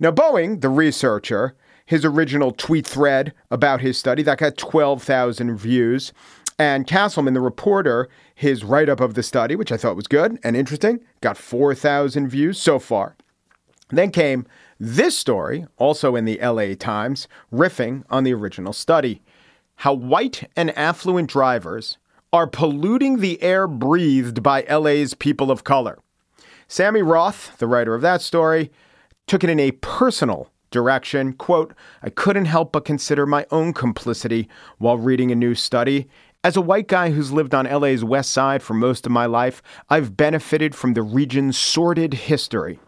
Now, 0.00 0.10
Boeing, 0.10 0.60
the 0.60 0.68
researcher, 0.68 1.54
his 1.86 2.04
original 2.04 2.50
tweet 2.50 2.86
thread 2.86 3.32
about 3.50 3.80
his 3.80 3.98
study 3.98 4.22
that 4.22 4.38
got 4.38 4.56
12,000 4.56 5.56
views. 5.56 6.12
And 6.58 6.86
Castleman, 6.86 7.34
the 7.34 7.40
reporter, 7.40 8.08
his 8.34 8.64
write 8.64 8.88
up 8.88 9.00
of 9.00 9.14
the 9.14 9.22
study, 9.22 9.56
which 9.56 9.72
I 9.72 9.76
thought 9.76 9.96
was 9.96 10.06
good 10.06 10.38
and 10.44 10.56
interesting, 10.56 11.00
got 11.20 11.36
4,000 11.36 12.28
views 12.28 12.60
so 12.60 12.78
far. 12.78 13.16
Then 13.90 14.10
came 14.10 14.46
this 14.78 15.18
story, 15.18 15.66
also 15.78 16.16
in 16.16 16.24
the 16.24 16.38
LA 16.40 16.74
Times, 16.74 17.28
riffing 17.52 18.04
on 18.08 18.24
the 18.24 18.34
original 18.34 18.72
study 18.72 19.20
how 19.76 19.92
white 19.92 20.48
and 20.56 20.76
affluent 20.78 21.28
drivers 21.28 21.98
are 22.32 22.46
polluting 22.46 23.18
the 23.18 23.40
air 23.42 23.66
breathed 23.66 24.42
by 24.42 24.62
LA's 24.62 25.14
people 25.14 25.50
of 25.50 25.64
color. 25.64 25.98
Sammy 26.66 27.02
Roth, 27.02 27.56
the 27.58 27.66
writer 27.66 27.94
of 27.94 28.02
that 28.02 28.22
story, 28.22 28.72
took 29.26 29.44
it 29.44 29.50
in 29.50 29.60
a 29.60 29.72
personal 29.72 30.50
direction. 30.70 31.32
Quote, 31.34 31.74
I 32.02 32.10
couldn't 32.10 32.46
help 32.46 32.72
but 32.72 32.84
consider 32.84 33.26
my 33.26 33.46
own 33.50 33.72
complicity 33.72 34.48
while 34.78 34.98
reading 34.98 35.30
a 35.30 35.36
new 35.36 35.54
study. 35.54 36.08
As 36.44 36.58
a 36.58 36.60
white 36.60 36.88
guy 36.88 37.08
who's 37.08 37.32
lived 37.32 37.54
on 37.54 37.64
LA's 37.64 38.04
west 38.04 38.30
side 38.30 38.62
for 38.62 38.74
most 38.74 39.06
of 39.06 39.12
my 39.12 39.24
life, 39.24 39.62
I've 39.88 40.14
benefited 40.14 40.74
from 40.74 40.92
the 40.92 41.00
region's 41.00 41.56
sordid 41.56 42.12
history. 42.12 42.78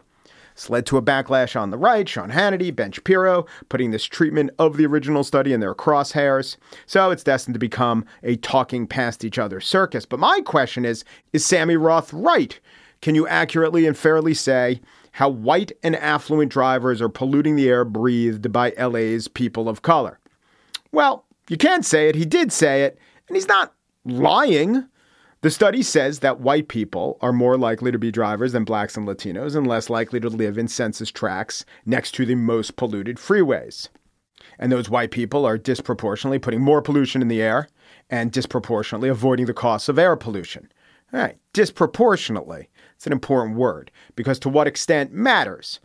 This 0.53 0.69
led 0.69 0.85
to 0.85 0.97
a 0.97 1.01
backlash 1.01 1.59
on 1.59 1.71
the 1.71 1.77
right, 1.77 2.07
Sean 2.07 2.29
Hannity, 2.29 2.75
Ben 2.75 2.91
Shapiro, 2.91 3.47
putting 3.67 3.89
this 3.89 4.05
treatment 4.05 4.51
of 4.59 4.77
the 4.77 4.85
original 4.85 5.23
study 5.23 5.53
in 5.53 5.59
their 5.59 5.73
crosshairs. 5.73 6.57
So 6.85 7.09
it's 7.09 7.23
destined 7.23 7.55
to 7.55 7.59
become 7.59 8.05
a 8.21 8.35
talking 8.35 8.85
past 8.85 9.25
each 9.25 9.39
other 9.39 9.59
circus. 9.59 10.05
But 10.05 10.19
my 10.19 10.41
question 10.41 10.85
is 10.85 11.03
Is 11.33 11.43
Sammy 11.43 11.77
Roth 11.77 12.13
right? 12.13 12.59
Can 13.01 13.15
you 13.15 13.27
accurately 13.27 13.87
and 13.87 13.97
fairly 13.97 14.35
say 14.35 14.81
how 15.13 15.29
white 15.29 15.71
and 15.81 15.95
affluent 15.95 16.51
drivers 16.51 17.01
are 17.01 17.09
polluting 17.09 17.55
the 17.55 17.69
air 17.69 17.83
breathed 17.83 18.51
by 18.51 18.71
LA's 18.77 19.27
people 19.27 19.67
of 19.67 19.81
color? 19.81 20.19
Well, 20.91 21.25
you 21.49 21.57
can't 21.57 21.85
say 21.85 22.07
it. 22.07 22.13
He 22.13 22.25
did 22.25 22.51
say 22.51 22.83
it. 22.83 22.99
And 23.27 23.35
he's 23.35 23.47
not 23.47 23.73
lying. 24.05 24.85
The 25.41 25.51
study 25.51 25.83
says 25.83 26.19
that 26.19 26.39
white 26.39 26.67
people 26.67 27.17
are 27.21 27.31
more 27.31 27.57
likely 27.57 27.91
to 27.91 27.99
be 27.99 28.11
drivers 28.11 28.53
than 28.53 28.63
blacks 28.63 28.97
and 28.97 29.07
Latinos 29.07 29.55
and 29.55 29.67
less 29.67 29.89
likely 29.89 30.19
to 30.19 30.29
live 30.29 30.57
in 30.57 30.67
census 30.67 31.11
tracts 31.11 31.63
next 31.85 32.13
to 32.15 32.25
the 32.25 32.35
most 32.35 32.75
polluted 32.75 33.17
freeways. 33.17 33.89
And 34.57 34.71
those 34.71 34.89
white 34.89 35.11
people 35.11 35.45
are 35.45 35.57
disproportionately 35.57 36.39
putting 36.39 36.61
more 36.61 36.81
pollution 36.81 37.21
in 37.21 37.27
the 37.27 37.41
air 37.41 37.67
and 38.09 38.31
disproportionately 38.31 39.09
avoiding 39.09 39.45
the 39.45 39.53
costs 39.53 39.89
of 39.89 39.99
air 39.99 40.15
pollution. 40.15 40.71
All 41.13 41.19
right, 41.19 41.37
disproportionately. 41.53 42.69
It's 42.95 43.05
an 43.05 43.13
important 43.13 43.57
word 43.57 43.91
because 44.15 44.39
to 44.39 44.49
what 44.49 44.67
extent 44.67 45.13
matters. 45.13 45.79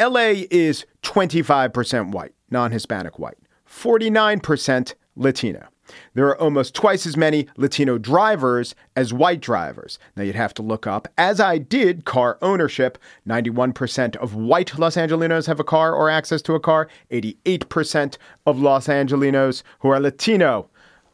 LA 0.00 0.44
is 0.50 0.86
25% 1.02 2.12
white, 2.12 2.34
non 2.50 2.70
Hispanic 2.70 3.18
white, 3.18 3.38
49% 3.68 4.94
Latino. 5.16 5.68
There 6.14 6.26
are 6.26 6.40
almost 6.40 6.74
twice 6.74 7.06
as 7.06 7.16
many 7.16 7.48
Latino 7.56 7.98
drivers 7.98 8.74
as 8.96 9.12
white 9.12 9.40
drivers. 9.40 9.98
Now, 10.16 10.22
you'd 10.22 10.34
have 10.34 10.54
to 10.54 10.62
look 10.62 10.86
up, 10.86 11.08
as 11.18 11.40
I 11.40 11.58
did, 11.58 12.04
car 12.04 12.38
ownership. 12.40 12.98
91% 13.26 14.16
of 14.16 14.34
white 14.34 14.78
Los 14.78 14.96
Angelinos 14.96 15.46
have 15.46 15.60
a 15.60 15.64
car 15.64 15.94
or 15.94 16.08
access 16.08 16.42
to 16.42 16.54
a 16.54 16.60
car. 16.60 16.88
88% 17.10 18.16
of 18.46 18.60
Los 18.60 18.86
Angelinos 18.86 19.62
who 19.80 19.88
are 19.88 20.00
Latino 20.00 20.68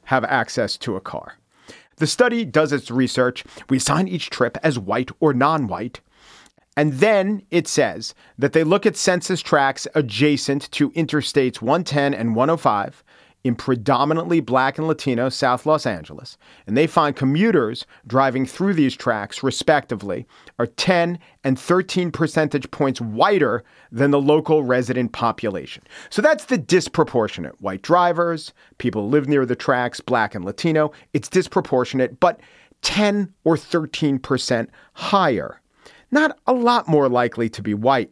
have 0.04 0.24
access 0.24 0.76
to 0.78 0.96
a 0.96 1.00
car. 1.00 1.34
The 1.96 2.06
study 2.06 2.44
does 2.44 2.72
its 2.72 2.90
research. 2.90 3.44
We 3.68 3.78
assign 3.78 4.08
each 4.08 4.30
trip 4.30 4.56
as 4.62 4.78
white 4.78 5.10
or 5.20 5.34
non 5.34 5.66
white. 5.66 6.00
And 6.76 6.92
then 6.94 7.42
it 7.50 7.66
says 7.66 8.14
that 8.38 8.52
they 8.52 8.62
look 8.62 8.86
at 8.86 8.96
census 8.96 9.40
tracts 9.40 9.88
adjacent 9.96 10.70
to 10.70 10.92
Interstates 10.92 11.60
110 11.60 12.14
and 12.14 12.36
105 12.36 13.02
in 13.44 13.54
predominantly 13.54 14.40
black 14.40 14.78
and 14.78 14.86
Latino 14.86 15.28
South 15.28 15.64
Los 15.64 15.86
Angeles, 15.86 16.36
and 16.66 16.76
they 16.76 16.86
find 16.86 17.14
commuters 17.14 17.86
driving 18.06 18.44
through 18.44 18.74
these 18.74 18.96
tracks, 18.96 19.42
respectively, 19.42 20.26
are 20.58 20.66
10 20.66 21.18
and 21.44 21.58
13 21.58 22.10
percentage 22.10 22.70
points 22.70 23.00
whiter 23.00 23.62
than 23.92 24.10
the 24.10 24.20
local 24.20 24.64
resident 24.64 25.12
population. 25.12 25.82
So 26.10 26.20
that's 26.20 26.46
the 26.46 26.58
disproportionate. 26.58 27.60
White 27.60 27.82
drivers, 27.82 28.52
people 28.78 29.08
live 29.08 29.28
near 29.28 29.46
the 29.46 29.56
tracks, 29.56 30.00
black 30.00 30.34
and 30.34 30.44
Latino, 30.44 30.92
it's 31.12 31.28
disproportionate, 31.28 32.18
but 32.20 32.40
10 32.82 33.32
or 33.44 33.56
13 33.56 34.18
percent 34.18 34.70
higher. 34.94 35.60
Not 36.10 36.38
a 36.46 36.52
lot 36.52 36.88
more 36.88 37.08
likely 37.08 37.48
to 37.50 37.62
be 37.62 37.74
white. 37.74 38.10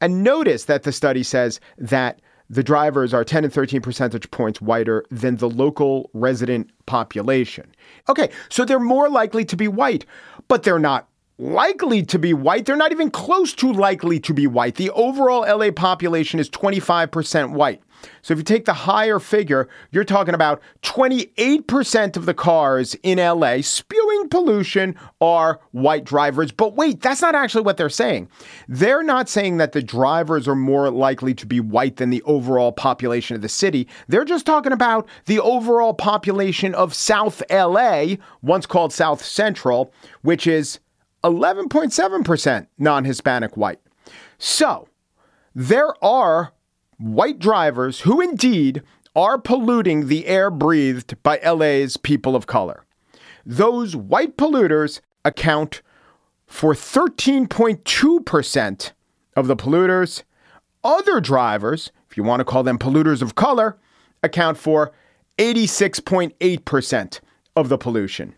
And 0.00 0.22
notice 0.22 0.64
that 0.64 0.82
the 0.82 0.92
study 0.92 1.22
says 1.22 1.60
that 1.76 2.20
the 2.50 2.62
drivers 2.62 3.12
are 3.12 3.24
10 3.24 3.44
and 3.44 3.52
13 3.52 3.80
percentage 3.80 4.30
points 4.30 4.60
whiter 4.60 5.04
than 5.10 5.36
the 5.36 5.48
local 5.48 6.10
resident 6.14 6.70
population. 6.86 7.74
Okay, 8.08 8.30
so 8.48 8.64
they're 8.64 8.80
more 8.80 9.08
likely 9.08 9.44
to 9.44 9.56
be 9.56 9.68
white, 9.68 10.04
but 10.48 10.62
they're 10.62 10.78
not 10.78 11.08
likely 11.38 12.02
to 12.02 12.18
be 12.18 12.34
white. 12.34 12.66
They're 12.66 12.76
not 12.76 12.92
even 12.92 13.10
close 13.10 13.52
to 13.54 13.72
likely 13.72 14.18
to 14.20 14.34
be 14.34 14.46
white. 14.46 14.74
The 14.74 14.90
overall 14.90 15.40
LA 15.42 15.70
population 15.70 16.40
is 16.40 16.50
25% 16.50 17.52
white. 17.52 17.82
So 18.22 18.32
if 18.32 18.38
you 18.38 18.44
take 18.44 18.64
the 18.64 18.72
higher 18.72 19.18
figure, 19.18 19.68
you're 19.90 20.04
talking 20.04 20.34
about 20.34 20.60
28% 20.82 22.16
of 22.16 22.26
the 22.26 22.34
cars 22.34 22.94
in 23.02 23.18
LA 23.18 23.60
spewing 23.62 24.28
pollution 24.28 24.94
are 25.20 25.60
white 25.72 26.04
drivers. 26.04 26.52
But 26.52 26.74
wait, 26.74 27.00
that's 27.00 27.22
not 27.22 27.34
actually 27.34 27.62
what 27.62 27.76
they're 27.76 27.88
saying. 27.88 28.28
They're 28.68 29.02
not 29.02 29.28
saying 29.28 29.56
that 29.58 29.72
the 29.72 29.82
drivers 29.82 30.46
are 30.46 30.54
more 30.54 30.90
likely 30.90 31.34
to 31.34 31.46
be 31.46 31.60
white 31.60 31.96
than 31.96 32.10
the 32.10 32.22
overall 32.22 32.72
population 32.72 33.34
of 33.36 33.42
the 33.42 33.48
city. 33.48 33.88
They're 34.08 34.24
just 34.24 34.46
talking 34.46 34.72
about 34.72 35.08
the 35.26 35.40
overall 35.40 35.94
population 35.94 36.74
of 36.74 36.94
South 36.94 37.42
LA, 37.50 38.16
once 38.42 38.66
called 38.66 38.92
South 38.92 39.24
Central, 39.24 39.92
which 40.22 40.46
is 40.46 40.78
11.7% 41.24 42.66
non 42.78 43.04
Hispanic 43.04 43.56
white. 43.56 43.80
So 44.38 44.88
there 45.54 45.92
are 46.04 46.52
white 46.98 47.38
drivers 47.38 48.00
who 48.00 48.20
indeed 48.20 48.82
are 49.16 49.38
polluting 49.38 50.08
the 50.08 50.26
air 50.26 50.50
breathed 50.50 51.20
by 51.22 51.40
LA's 51.44 51.96
people 51.96 52.36
of 52.36 52.46
color. 52.46 52.84
Those 53.44 53.96
white 53.96 54.36
polluters 54.36 55.00
account 55.24 55.82
for 56.46 56.74
13.2% 56.74 58.92
of 59.36 59.46
the 59.46 59.56
polluters. 59.56 60.22
Other 60.84 61.20
drivers, 61.20 61.90
if 62.10 62.16
you 62.16 62.22
want 62.22 62.40
to 62.40 62.44
call 62.44 62.62
them 62.62 62.78
polluters 62.78 63.22
of 63.22 63.34
color, 63.34 63.78
account 64.22 64.58
for 64.58 64.92
86.8% 65.38 67.20
of 67.56 67.68
the 67.68 67.78
pollution. 67.78 68.34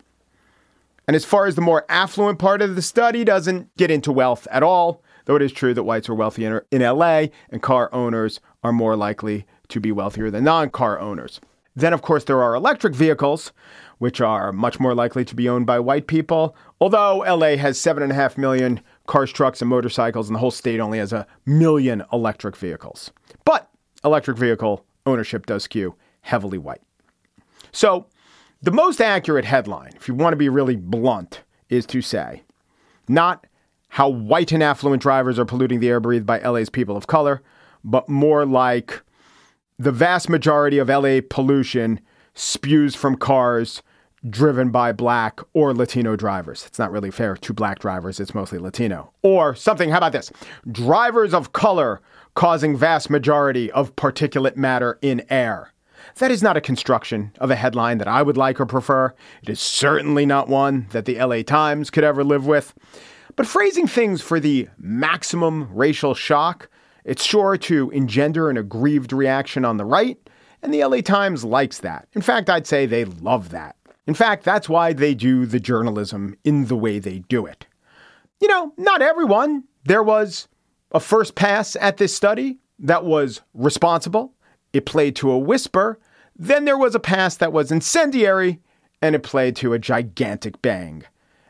And 1.07 1.15
as 1.15 1.25
far 1.25 1.45
as 1.45 1.55
the 1.55 1.61
more 1.61 1.85
affluent 1.89 2.39
part 2.39 2.61
of 2.61 2.75
the 2.75 2.81
study 2.81 3.23
doesn't 3.23 3.75
get 3.75 3.91
into 3.91 4.11
wealth 4.11 4.47
at 4.51 4.63
all, 4.63 5.03
though 5.25 5.35
it 5.35 5.41
is 5.41 5.51
true 5.51 5.73
that 5.73 5.83
whites 5.83 6.09
are 6.09 6.15
wealthy 6.15 6.45
in, 6.45 6.61
in 6.71 6.81
LA 6.81 7.25
and 7.49 7.61
car 7.61 7.93
owners 7.93 8.39
are 8.63 8.71
more 8.71 8.95
likely 8.95 9.45
to 9.69 9.79
be 9.79 9.91
wealthier 9.91 10.29
than 10.29 10.43
non 10.43 10.69
car 10.69 10.99
owners. 10.99 11.39
Then, 11.75 11.93
of 11.93 12.01
course, 12.01 12.25
there 12.25 12.43
are 12.43 12.53
electric 12.53 12.93
vehicles, 12.93 13.53
which 13.97 14.19
are 14.19 14.51
much 14.51 14.79
more 14.79 14.93
likely 14.93 15.23
to 15.23 15.35
be 15.35 15.47
owned 15.47 15.65
by 15.65 15.79
white 15.79 16.07
people. 16.07 16.55
Although 16.81 17.19
LA 17.19 17.55
has 17.55 17.77
7.5 17.77 18.37
million 18.37 18.81
cars, 19.07 19.31
trucks, 19.31 19.61
and 19.61 19.69
motorcycles, 19.69 20.27
and 20.27 20.35
the 20.35 20.39
whole 20.39 20.51
state 20.51 20.79
only 20.79 20.97
has 20.97 21.13
a 21.13 21.27
million 21.45 22.03
electric 22.11 22.57
vehicles. 22.57 23.11
But 23.45 23.69
electric 24.03 24.37
vehicle 24.37 24.85
ownership 25.05 25.45
does 25.45 25.63
skew 25.63 25.95
heavily 26.21 26.57
white. 26.57 26.81
So, 27.71 28.07
the 28.61 28.71
most 28.71 29.01
accurate 29.01 29.45
headline, 29.45 29.93
if 29.95 30.07
you 30.07 30.13
want 30.13 30.33
to 30.33 30.37
be 30.37 30.49
really 30.49 30.75
blunt, 30.75 31.41
is 31.69 31.85
to 31.87 32.01
say 32.01 32.43
not 33.07 33.47
how 33.91 34.07
white 34.07 34.53
and 34.53 34.63
affluent 34.63 35.01
drivers 35.01 35.37
are 35.37 35.43
polluting 35.43 35.81
the 35.81 35.89
air 35.89 35.99
breathed 35.99 36.25
by 36.25 36.39
LA's 36.39 36.69
people 36.69 36.95
of 36.95 37.07
color, 37.07 37.41
but 37.83 38.07
more 38.07 38.45
like 38.45 39.01
the 39.77 39.91
vast 39.91 40.29
majority 40.29 40.77
of 40.77 40.87
LA 40.87 41.19
pollution 41.29 41.99
spews 42.33 42.95
from 42.95 43.17
cars 43.17 43.83
driven 44.29 44.69
by 44.69 44.93
black 44.93 45.41
or 45.53 45.73
Latino 45.73 46.15
drivers. 46.15 46.65
It's 46.65 46.79
not 46.79 46.89
really 46.89 47.11
fair 47.11 47.35
to 47.35 47.53
black 47.53 47.79
drivers, 47.79 48.21
it's 48.21 48.33
mostly 48.33 48.59
Latino. 48.59 49.11
Or 49.23 49.55
something, 49.55 49.89
how 49.89 49.97
about 49.97 50.13
this? 50.13 50.31
Drivers 50.71 51.33
of 51.33 51.51
color 51.51 51.99
causing 52.33 52.77
vast 52.77 53.09
majority 53.09 53.69
of 53.73 53.93
particulate 53.97 54.55
matter 54.55 54.99
in 55.01 55.25
air. 55.29 55.73
That 56.19 56.31
is 56.31 56.41
not 56.41 56.55
a 56.55 56.61
construction 56.61 57.33
of 57.39 57.51
a 57.51 57.57
headline 57.57 57.97
that 57.97 58.07
I 58.07 58.21
would 58.21 58.37
like 58.37 58.61
or 58.61 58.65
prefer. 58.65 59.13
It 59.43 59.49
is 59.49 59.59
certainly 59.59 60.25
not 60.25 60.47
one 60.47 60.87
that 60.91 61.03
the 61.03 61.21
LA 61.21 61.41
Times 61.41 61.89
could 61.89 62.05
ever 62.05 62.23
live 62.23 62.47
with. 62.47 62.73
But 63.35 63.47
phrasing 63.47 63.87
things 63.87 64.21
for 64.21 64.39
the 64.39 64.67
maximum 64.77 65.69
racial 65.73 66.13
shock, 66.13 66.69
it's 67.05 67.23
sure 67.23 67.57
to 67.57 67.89
engender 67.91 68.49
an 68.49 68.57
aggrieved 68.57 69.13
reaction 69.13 69.65
on 69.65 69.77
the 69.77 69.85
right, 69.85 70.17
and 70.61 70.73
the 70.73 70.83
LA 70.83 71.01
Times 71.01 71.43
likes 71.43 71.79
that. 71.79 72.07
In 72.13 72.21
fact, 72.21 72.49
I'd 72.49 72.67
say 72.67 72.85
they 72.85 73.05
love 73.05 73.49
that. 73.49 73.75
In 74.05 74.13
fact, 74.13 74.43
that's 74.43 74.69
why 74.69 74.93
they 74.93 75.13
do 75.13 75.45
the 75.45 75.59
journalism 75.59 76.37
in 76.43 76.65
the 76.65 76.75
way 76.75 76.99
they 76.99 77.19
do 77.29 77.45
it. 77.45 77.65
You 78.39 78.47
know, 78.47 78.73
not 78.77 79.01
everyone. 79.01 79.63
There 79.85 80.03
was 80.03 80.47
a 80.91 80.99
first 80.99 81.35
pass 81.35 81.75
at 81.77 81.97
this 81.97 82.15
study 82.15 82.59
that 82.79 83.05
was 83.05 83.41
responsible 83.53 84.33
it 84.73 84.85
played 84.85 85.15
to 85.17 85.31
a 85.31 85.37
whisper. 85.37 85.99
Then 86.35 86.65
there 86.65 86.77
was 86.77 86.95
a 86.95 86.99
pass 86.99 87.35
that 87.37 87.53
was 87.53 87.71
incendiary, 87.71 88.59
and 89.01 89.15
it 89.15 89.23
played 89.23 89.55
to 89.57 89.73
a 89.73 89.79
gigantic 89.79 90.61
bang. 90.61 91.03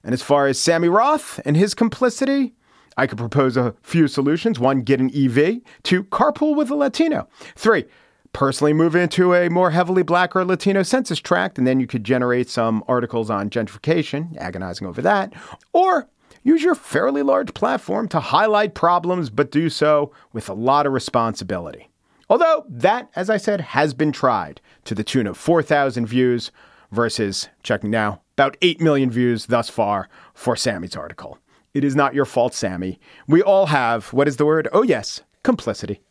And 0.04 0.14
as 0.14 0.22
far 0.22 0.48
as 0.48 0.60
Sammy 0.60 0.90
Roth 0.90 1.40
and 1.46 1.56
his 1.56 1.74
complicity, 1.74 2.54
I 2.98 3.08
could 3.08 3.18
propose 3.18 3.56
a 3.58 3.76
few 3.82 4.08
solutions. 4.08 4.60
One, 4.60 4.82
get 4.82 5.00
an 5.00 5.12
EV. 5.16 5.62
Two, 5.84 6.04
carpool 6.06 6.56
with 6.56 6.70
a 6.70 6.76
Latino. 6.76 7.28
Three, 7.56 7.86
personally 8.34 8.74
move 8.74 8.96
into 8.96 9.34
a 9.34 9.50
more 9.50 9.72
heavily 9.72 10.04
black 10.04 10.36
or 10.36 10.46
Latino 10.46 10.84
census 10.84 11.20
tract, 11.20 11.58
and 11.58 11.66
then 11.66 11.80
you 11.80 11.88
could 11.88 12.04
generate 12.04 12.50
some 12.50 12.84
articles 12.88 13.30
on 13.30 13.50
gentrification, 13.50 14.36
agonizing 14.38 14.88
over 14.88 15.02
that. 15.02 15.34
Or 15.74 16.10
use 16.44 16.64
your 16.64 16.76
fairly 16.76 17.24
large 17.24 17.54
platform 17.54 18.08
to 18.10 18.20
highlight 18.20 18.74
problems, 18.74 19.30
but 19.30 19.52
do 19.52 19.70
so 19.70 20.12
with 20.34 20.50
a 20.50 20.54
lot 20.54 20.86
of 20.86 20.94
responsibility. 20.94 21.90
Although 22.30 22.66
that, 22.70 23.10
as 23.16 23.30
I 23.30 23.38
said, 23.38 23.62
has 23.62 23.94
been 23.94 24.12
tried 24.12 24.62
to 24.86 24.96
the 24.96 25.04
tune 25.04 25.28
of 25.28 25.38
4,000 25.38 26.06
views 26.06 26.52
versus, 26.92 27.50
checking 27.64 27.90
now, 27.90 28.22
about 28.42 28.58
8 28.64 28.82
million 28.82 29.12
views 29.12 29.46
thus 29.46 29.70
far 29.70 30.10
for 30.34 30.56
Sammy's 30.56 30.96
article. 30.96 31.38
It 31.76 31.84
is 31.84 31.96
not 31.96 32.16
your 32.16 32.26
fault, 32.26 32.56
Sammy. 32.56 33.00
We 33.28 33.44
all 33.44 33.68
have, 33.68 34.12
what 34.14 34.28
is 34.28 34.38
the 34.38 34.48
word? 34.48 34.68
Oh, 34.74 34.82
yes, 34.82 35.22
complicity. 35.44 36.02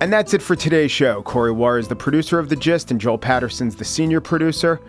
And 0.00 0.12
that's 0.12 0.34
it 0.34 0.42
for 0.42 0.56
today's 0.56 0.90
show. 0.90 1.22
Corey 1.22 1.52
Wara 1.52 1.78
is 1.78 1.86
the 1.86 1.94
producer 1.94 2.40
of 2.40 2.48
The 2.48 2.56
Gist, 2.56 2.90
and 2.90 3.00
Joel 3.00 3.18
Patterson's 3.18 3.76
the 3.76 3.84
senior 3.84 4.20
producer. 4.20 4.80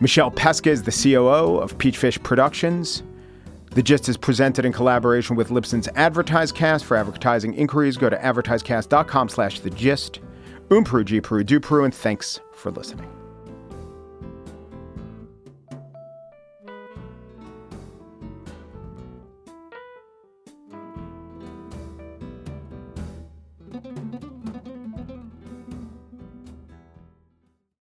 Michelle 0.00 0.32
Pesca 0.32 0.70
is 0.70 0.82
the 0.82 0.90
COO 0.90 1.58
of 1.58 1.78
Peachfish 1.78 2.20
Productions. 2.24 3.04
The 3.70 3.84
Gist 3.84 4.08
is 4.08 4.16
presented 4.16 4.64
in 4.64 4.72
collaboration 4.72 5.36
with 5.36 5.50
Libsyn's 5.50 5.86
AdvertiseCast. 5.86 6.82
For 6.82 6.96
advertising 6.96 7.54
inquiries, 7.54 7.96
go 7.96 8.10
to 8.10 8.16
advertisecast.com 8.16 9.28
slash 9.28 9.60
the 9.60 9.70
gist. 9.70 10.18
Umpru, 10.70 11.04
G 11.04 11.20
Peru, 11.20 11.42
Du 11.42 11.58
Peru, 11.58 11.84
and 11.84 11.94
thanks 11.94 12.40
for 12.52 12.70
listening. 12.70 13.19